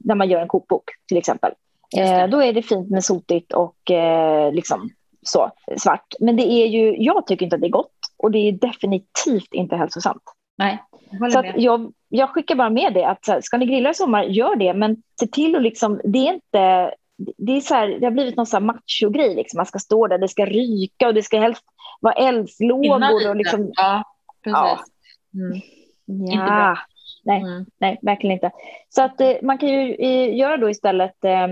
när 0.07 0.15
man 0.15 0.29
gör 0.29 0.41
en 0.41 0.49
kokbok 0.49 0.85
till 1.09 1.17
exempel. 1.17 1.53
Eh, 1.97 2.29
då 2.29 2.43
är 2.43 2.53
det 2.53 2.63
fint 2.63 2.91
med 2.91 3.05
sotigt 3.05 3.53
och 3.53 3.91
eh, 3.91 4.53
liksom 4.53 4.91
så 5.25 5.51
svart. 5.79 6.07
Men 6.21 6.37
det 6.37 6.43
är 6.43 6.67
ju, 6.67 6.97
jag 6.97 7.27
tycker 7.27 7.45
inte 7.45 7.57
att 7.57 7.63
det 7.63 7.69
är 7.69 7.71
gott 7.71 7.91
och 8.17 8.31
det 8.31 8.39
är 8.39 8.53
definitivt 8.53 9.55
inte 9.55 9.77
hälsosamt. 9.77 10.23
Nej, 10.59 10.83
jag 11.11 11.33
så 11.33 11.53
jag, 11.57 11.93
jag 12.09 12.31
skickar 12.31 12.55
bara 12.55 12.71
med 12.71 12.95
det 12.95 13.05
att 13.05 13.25
så 13.25 13.33
här, 13.33 13.41
ska 13.41 13.57
ni 13.57 13.67
grilla 13.67 13.91
i 13.91 13.95
sommar, 13.95 14.23
gör 14.23 14.57
det, 14.57 14.75
men 14.75 15.03
se 15.21 15.27
till 15.27 15.57
att 15.57 15.63
liksom, 15.63 16.01
det 16.05 16.19
är 16.19 16.33
inte 16.33 16.95
det, 17.17 17.53
är 17.53 17.61
så 17.61 17.75
här, 17.75 17.89
det 17.89 18.07
har 18.07 18.11
blivit 18.11 18.37
någon 18.37 18.47
sån 18.47 18.67
macho-grej. 18.67 19.35
Liksom. 19.35 19.57
Man 19.57 19.67
ska 19.67 19.79
stå 19.79 20.07
där, 20.07 20.19
det 20.19 20.29
ska 20.29 20.47
ryka 20.47 21.07
och 21.07 21.15
det 21.15 21.23
ska 21.23 21.41
helst 21.41 21.65
vara 22.01 22.15
eldslågor. 22.15 23.29
Och 23.29 23.37
liksom, 23.37 23.73
ja, 23.75 24.03
precis. 24.45 24.55
Ja. 24.55 24.79
Mm. 25.35 25.61
ja. 26.27 26.79
Nej, 27.25 27.41
mm. 27.41 27.67
nej, 27.81 27.99
verkligen 28.03 28.35
inte. 28.35 28.51
Så 28.89 29.03
att 29.03 29.21
eh, 29.21 29.33
man 29.43 29.59
kan 29.59 29.69
ju 29.69 29.95
eh, 29.95 30.37
göra 30.37 30.57
då 30.57 30.71
istället 30.71 31.25
eh, 31.25 31.49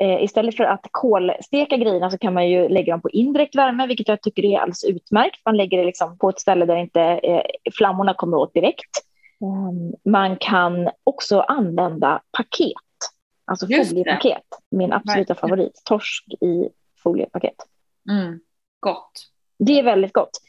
Eh, 0.00 0.22
istället 0.24 0.56
för 0.56 0.64
att 0.64 0.86
kolsteka 0.90 1.76
grejerna 1.76 2.10
så 2.10 2.18
kan 2.18 2.34
man 2.34 2.48
ju 2.48 2.68
lägga 2.68 2.92
dem 2.92 3.00
på 3.00 3.10
indirekt 3.10 3.56
värme, 3.56 3.86
vilket 3.86 4.08
jag 4.08 4.22
tycker 4.22 4.44
är 4.44 4.58
alldeles 4.58 4.84
utmärkt. 4.84 5.40
Man 5.44 5.56
lägger 5.56 5.78
det 5.78 5.84
liksom 5.84 6.18
på 6.18 6.28
ett 6.28 6.40
ställe 6.40 6.66
där 6.66 6.76
inte 6.76 7.00
eh, 7.00 7.42
flammorna 7.72 8.14
kommer 8.14 8.36
åt 8.36 8.54
direkt. 8.54 8.90
Um, 9.40 9.94
man 10.12 10.36
kan 10.36 10.90
också 11.04 11.40
använda 11.40 12.22
paket, 12.32 12.72
alltså 13.44 13.66
foliepaket. 13.66 14.44
Min 14.70 14.92
absoluta 14.92 15.32
right. 15.32 15.40
favorit, 15.40 15.82
torsk 15.84 16.24
i 16.40 16.68
foliepaket. 17.02 17.56
Mm. 18.10 18.40
Gott. 18.80 19.12
Det 19.58 19.78
är 19.78 19.82
väldigt 19.82 20.12
gott. 20.12 20.40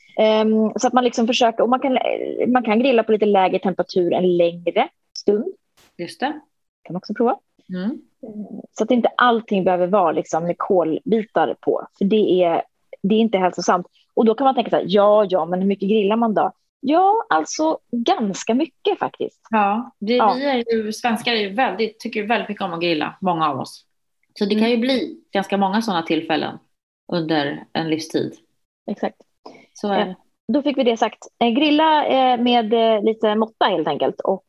Um, 0.42 0.74
så 0.76 0.88
att 0.88 0.94
man 0.94 1.04
liksom 1.04 1.28
försöker, 1.28 1.64
och 1.64 1.70
man 1.70 1.80
kan, 1.80 1.98
man 2.48 2.64
kan 2.64 2.80
grilla 2.80 3.04
på 3.04 3.12
lite 3.12 3.26
lägre 3.26 3.60
temperatur 3.60 4.14
en 4.14 4.38
längre 4.38 4.90
stund. 5.18 5.54
Just 5.98 6.20
det. 6.20 6.42
kan 6.84 6.94
man 6.94 6.98
också 6.98 7.14
prova. 7.14 7.40
Mm. 7.70 8.02
Så 8.72 8.84
att 8.84 8.92
inte 8.92 9.10
allting 9.18 9.64
behöver 9.64 9.88
vara 9.88 10.12
liksom 10.12 10.44
med 10.44 10.58
kolbitar 10.58 11.56
på, 11.62 11.88
för 11.98 12.06
det 12.06 12.44
är, 12.44 12.62
det 13.02 13.16
är 13.16 13.20
inte 13.20 13.38
hälsosamt. 13.38 13.88
Och 14.14 14.26
då 14.26 14.36
kan 14.36 14.46
man 14.46 14.56
tänka 14.56 14.70
så 14.70 14.76
här, 14.76 14.86
ja, 14.88 15.26
ja, 15.30 15.46
men 15.46 15.62
hur 15.62 15.68
mycket 15.68 15.90
grillar 15.90 16.16
man 16.16 16.34
då? 16.34 16.52
Ja, 16.82 17.26
alltså 17.30 17.80
ganska 17.92 18.54
mycket 18.54 19.00
faktiskt. 19.00 19.40
Ja, 19.50 19.92
vi, 20.00 20.18
ja. 20.18 20.34
vi 20.38 20.46
är 20.46 20.74
ju, 20.74 20.94
svenskar 20.94 21.32
är 21.32 21.40
ju 21.40 21.54
väldigt, 21.54 22.00
tycker 22.00 22.28
väldigt 22.28 22.50
mycket 22.50 22.64
om 22.64 22.74
att 22.74 22.82
grilla, 22.82 23.18
många 23.22 23.50
av 23.50 23.60
oss. 23.60 23.86
Så 24.40 24.46
det 24.46 24.56
mm. 24.56 24.64
kan 24.64 24.72
ju 24.72 24.78
bli 24.78 25.18
ganska 25.32 25.58
många 25.58 25.82
sådana 25.82 26.04
tillfällen 26.04 26.58
under 27.12 27.66
en 27.74 27.90
livstid. 27.90 28.34
Exakt. 28.92 29.18
Så 29.74 29.92
är 29.92 30.06
det 30.06 30.16
då 30.54 30.62
fick 30.62 30.78
vi 30.78 30.84
det 30.84 30.98
sagt. 30.98 31.18
Eh, 31.40 31.50
grilla 31.50 32.06
eh, 32.06 32.40
med 32.42 32.74
eh, 32.74 33.04
lite 33.04 33.36
måtta 33.36 33.66
helt 33.66 33.88
enkelt. 33.88 34.22
Och 34.22 34.46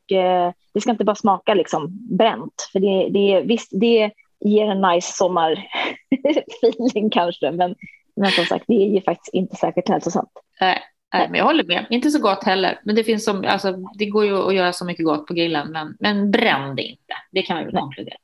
det 0.74 0.80
ska 0.80 0.90
inte 0.90 1.04
bara 1.04 1.16
smaka 1.16 1.54
liksom 1.54 1.88
bränt. 2.16 2.68
För 2.72 2.80
det, 2.80 3.08
det, 3.10 3.40
visst, 3.40 3.68
det 3.72 4.10
ger 4.40 4.70
en 4.70 4.80
nice 4.80 5.12
sommarfeeling 5.12 7.10
kanske. 7.12 7.50
Men, 7.50 7.74
men 8.16 8.30
som 8.30 8.44
sagt, 8.44 8.64
det 8.68 8.74
är 8.74 8.88
ju 8.88 9.00
faktiskt 9.00 9.34
inte 9.34 9.56
särskilt 9.56 9.88
hälsosamt. 9.88 10.32
Nej, 10.60 10.78
nej, 11.14 11.28
men 11.28 11.38
jag 11.38 11.44
håller 11.44 11.64
med. 11.64 11.86
Inte 11.90 12.10
så 12.10 12.20
gott 12.20 12.44
heller. 12.44 12.80
Men 12.84 12.94
det, 12.94 13.04
finns 13.04 13.24
som, 13.24 13.44
alltså, 13.48 13.76
det 13.98 14.06
går 14.06 14.24
ju 14.24 14.48
att 14.48 14.54
göra 14.54 14.72
så 14.72 14.84
mycket 14.84 15.04
gott 15.04 15.26
på 15.26 15.34
grillen. 15.34 15.72
Men, 15.72 15.96
men 16.00 16.30
bränn 16.30 16.76
det 16.76 16.82
inte. 16.82 17.14
Det 17.32 17.42
kan 17.42 17.58
vi 17.58 17.64
väl 17.64 17.74
konkludera. 17.74 18.16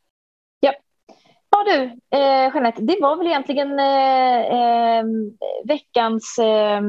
Ja 1.56 1.72
du, 1.72 1.82
eh, 2.18 2.54
Jeanette, 2.54 2.82
det 2.82 2.96
var 3.00 3.16
väl 3.16 3.26
egentligen 3.26 3.78
eh, 3.78 4.38
eh, 4.38 5.04
veckans, 5.64 6.38
eh, 6.38 6.80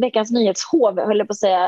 veckans 0.00 0.30
nyhetshov, 0.30 1.00
höll 1.00 1.18
jag 1.18 1.26
på 1.26 1.32
att 1.32 1.38
säga 1.38 1.58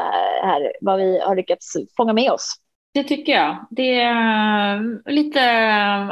här, 0.43 0.73
vad 0.81 0.99
vi 0.99 1.21
har 1.21 1.37
lyckats 1.37 1.77
fånga 1.97 2.13
med 2.13 2.31
oss. 2.31 2.55
Det 2.95 3.05
tycker 3.05 3.33
jag. 3.33 3.67
Det 3.71 4.01
är 4.01 5.11
lite 5.11 5.43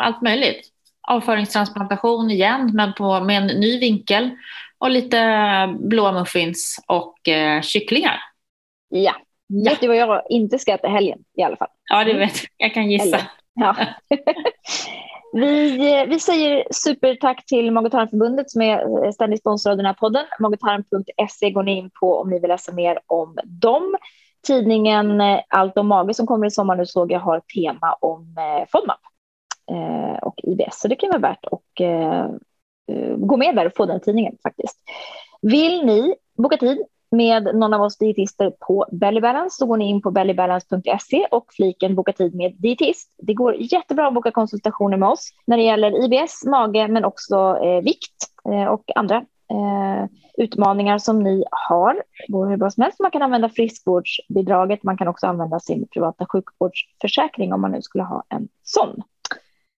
allt 0.01 0.23
möjligt. 0.23 0.69
Avföringstransplantation 1.09 2.31
igen, 2.31 2.71
men 2.75 2.93
på, 2.93 3.21
med 3.21 3.37
en 3.37 3.61
ny 3.61 3.79
vinkel. 3.79 4.31
Och 4.79 4.91
lite 4.91 5.19
blåa 5.79 6.13
muffins 6.13 6.85
och 6.87 7.29
eh, 7.29 7.61
kycklingar. 7.63 8.21
Ja. 8.89 9.15
ja. 9.47 9.71
Vet 9.71 9.81
du 9.81 9.89
vad 9.89 9.97
jag 9.97 10.23
inte 10.31 10.59
ska 10.59 10.75
äta 10.75 10.89
helgen 10.89 11.19
i 11.37 11.43
alla 11.43 11.57
fall? 11.57 11.69
Ja, 11.91 12.05
det 12.05 12.15
vet 12.15 12.37
jag. 12.37 12.67
Jag 12.67 12.75
kan 12.75 12.91
gissa. 12.91 13.21
Ja. 13.55 13.77
Vi, 15.37 15.93
eh, 15.93 16.07
vi 16.07 16.21
säger 16.21 16.67
supertack 16.71 17.47
till 17.47 17.71
Magotarmförbundet 17.71 18.51
som 18.51 18.63
är 18.63 19.05
eh, 19.05 19.11
ständig 19.11 19.39
sponsor 19.39 19.71
av 19.71 19.77
den 19.77 19.87
här 19.87 19.95
podden. 19.95 20.25
Magotarm.se 20.41 21.51
går 21.51 21.63
ni 21.63 21.79
in 21.79 21.91
på 22.01 22.17
om 22.19 22.31
ni 22.31 22.39
vill 22.39 22.49
läsa 22.49 22.73
mer 22.73 22.99
om 23.07 23.39
dem. 23.45 23.97
Tidningen 24.47 25.21
eh, 25.21 25.41
Allt 25.49 25.79
om 25.79 25.87
mage 25.87 26.15
som 26.15 26.27
kommer 26.27 26.47
i 26.47 26.51
sommar 26.51 26.77
nu 26.77 26.87
såg 26.87 27.13
jag 27.13 27.21
har 27.21 27.37
ett 27.37 27.49
tema 27.55 27.97
om 28.01 28.37
FODMAP 28.73 29.01
och 30.23 30.41
IBS. 30.43 30.81
Så 30.81 30.89
det 30.89 30.97
kan 30.97 31.11
vara 31.11 31.19
värt 31.19 31.45
att 31.45 31.87
gå 33.17 33.37
med 33.37 33.57
där 33.57 33.67
och 33.67 33.77
få 33.77 33.87
den 33.87 34.01
tidningen 34.01 34.37
faktiskt. 34.43 34.79
Vill 35.43 35.87
ni 35.87 36.15
boka 36.37 36.57
tid 36.57 36.83
med 37.17 37.55
någon 37.55 37.75
av 37.75 37.83
oss 37.83 37.99
dietister 37.99 38.51
på 38.51 38.87
Bellybalance 38.93 39.57
så 39.59 39.67
går 39.67 39.77
ni 39.77 39.89
in 39.89 40.03
på 40.03 40.11
bellybalance.se 40.11 41.27
och 41.31 41.47
fliken 41.53 41.95
boka 41.95 42.13
tid 42.13 42.35
med 42.35 42.55
dietist. 42.59 43.11
Det 43.19 43.35
går 43.35 43.55
jättebra 43.55 44.09
att 44.09 44.15
boka 44.15 44.31
konsultationer 44.31 44.97
med 44.97 45.09
oss 45.09 45.31
när 45.47 45.57
det 45.57 45.63
gäller 45.63 46.05
IBS, 46.05 46.45
mage 46.45 46.89
men 46.89 47.05
också 47.05 47.59
eh, 47.63 47.83
vikt 47.83 48.17
eh, 48.53 48.65
och 48.65 48.85
andra 48.95 49.17
eh, 49.51 50.09
utmaningar 50.39 50.99
som 50.99 51.23
ni 51.23 51.45
har. 51.51 51.95
Det 51.95 52.33
går 52.33 52.47
hur 52.47 52.57
bra 52.57 52.71
som 52.71 52.83
helst. 52.83 53.01
Man 53.01 53.11
kan 53.11 53.23
använda 53.23 53.49
friskvårdsbidraget. 53.49 54.83
Man 54.83 54.97
kan 54.97 55.09
också 55.09 55.27
använda 55.27 55.61
sin 55.61 55.87
privata 55.87 56.27
sjukvårdsförsäkring 56.27 57.53
om 57.53 57.61
man 57.61 57.71
nu 57.71 57.83
skulle 57.83 58.05
ha 58.05 58.23
en 58.29 58.49
sån. 58.63 59.03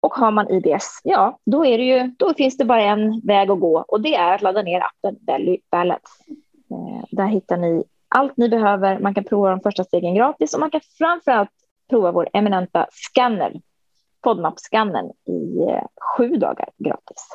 Och 0.00 0.14
har 0.14 0.30
man 0.30 0.50
IBS, 0.50 1.00
ja, 1.04 1.38
då, 1.46 1.66
är 1.66 1.78
det 1.78 1.84
ju, 1.84 2.14
då 2.18 2.34
finns 2.34 2.56
det 2.56 2.64
bara 2.64 2.82
en 2.82 3.20
väg 3.24 3.50
att 3.50 3.60
gå 3.60 3.84
och 3.88 4.00
det 4.00 4.14
är 4.14 4.34
att 4.34 4.42
ladda 4.42 4.62
ner 4.62 4.80
appen 4.80 5.16
Belly 5.20 5.58
Balance. 5.70 6.08
Eh, 6.70 7.04
där 7.10 7.26
hittar 7.26 7.56
ni 7.56 7.84
allt 8.08 8.36
ni 8.36 8.48
behöver. 8.48 8.98
Man 8.98 9.14
kan 9.14 9.24
prova 9.24 9.50
de 9.50 9.60
första 9.60 9.84
stegen 9.84 10.14
gratis 10.14 10.54
och 10.54 10.60
man 10.60 10.70
kan 10.70 10.80
framförallt 10.98 11.50
prova 11.90 12.12
vår 12.12 12.28
eminenta 12.32 12.86
scanner, 12.90 13.52
FODMAP-scannern, 14.24 15.12
i 15.26 15.58
eh, 15.70 15.82
sju 16.16 16.36
dagar 16.36 16.68
gratis. 16.78 17.28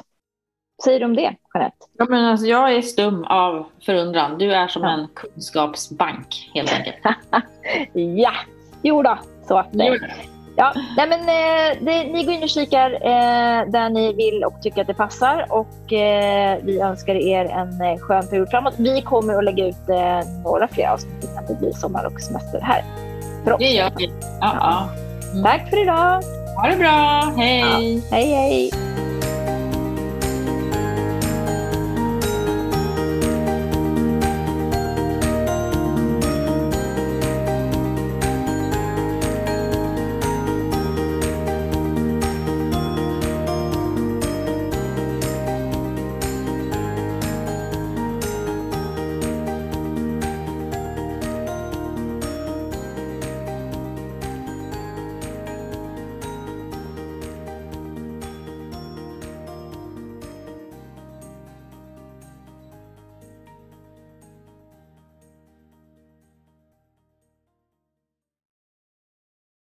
Säger 0.84 1.00
du 1.00 1.06
om 1.06 1.16
det, 1.16 1.36
Jeanette? 1.54 1.78
Ja, 1.98 2.06
men 2.10 2.26
alltså, 2.26 2.46
jag 2.46 2.74
är 2.74 2.82
stum 2.82 3.24
av 3.24 3.66
förundran. 3.86 4.38
Du 4.38 4.54
är 4.54 4.68
som 4.68 4.84
ja. 4.84 4.90
en 4.90 5.08
kunskapsbank, 5.14 6.52
helt 6.54 6.74
enkelt. 6.74 6.98
ja, 7.94 8.34
jo 8.84 9.04
då, 9.04 9.18
så 9.48 9.58
att, 9.58 9.74
Ja, 10.56 10.74
nej 10.98 11.08
men, 11.08 11.20
eh, 11.20 11.78
det, 11.82 12.04
ni 12.04 12.24
går 12.24 12.34
in 12.34 12.44
och 12.44 12.50
kikar 12.50 12.92
eh, 12.92 13.72
där 13.72 13.90
ni 13.90 14.14
vill 14.14 14.44
och 14.44 14.62
tycker 14.62 14.82
att 14.82 14.88
det 14.88 14.94
passar. 14.94 15.46
Och 15.50 15.94
eh, 15.94 16.58
Vi 16.64 16.80
önskar 16.80 17.16
er 17.16 17.46
en 17.46 17.82
eh, 17.82 17.98
skön 18.00 18.28
period 18.28 18.50
framåt. 18.50 18.74
Vi 18.78 19.02
kommer 19.02 19.38
att 19.38 19.44
lägga 19.44 19.68
ut 19.68 19.90
eh, 19.90 20.30
några 20.44 20.68
fler 20.68 20.88
avsnitt 20.88 21.24
innan 21.24 21.46
det 21.48 21.60
blir 21.60 21.72
sommar 21.72 22.06
och 22.06 22.22
semester 22.22 22.62
här. 22.62 22.84
Det 23.60 23.66
gör 23.66 23.92
vi. 23.98 24.12
Ja, 24.42 24.56
ja. 24.60 24.90
Mm. 25.32 25.44
Tack 25.44 25.70
för 25.70 25.82
idag. 25.82 26.22
Ha 26.56 26.68
det 26.70 26.78
bra. 26.78 27.34
Hej. 27.38 27.96
Ja, 27.96 28.02
hej, 28.12 28.34
hej. 28.34 28.72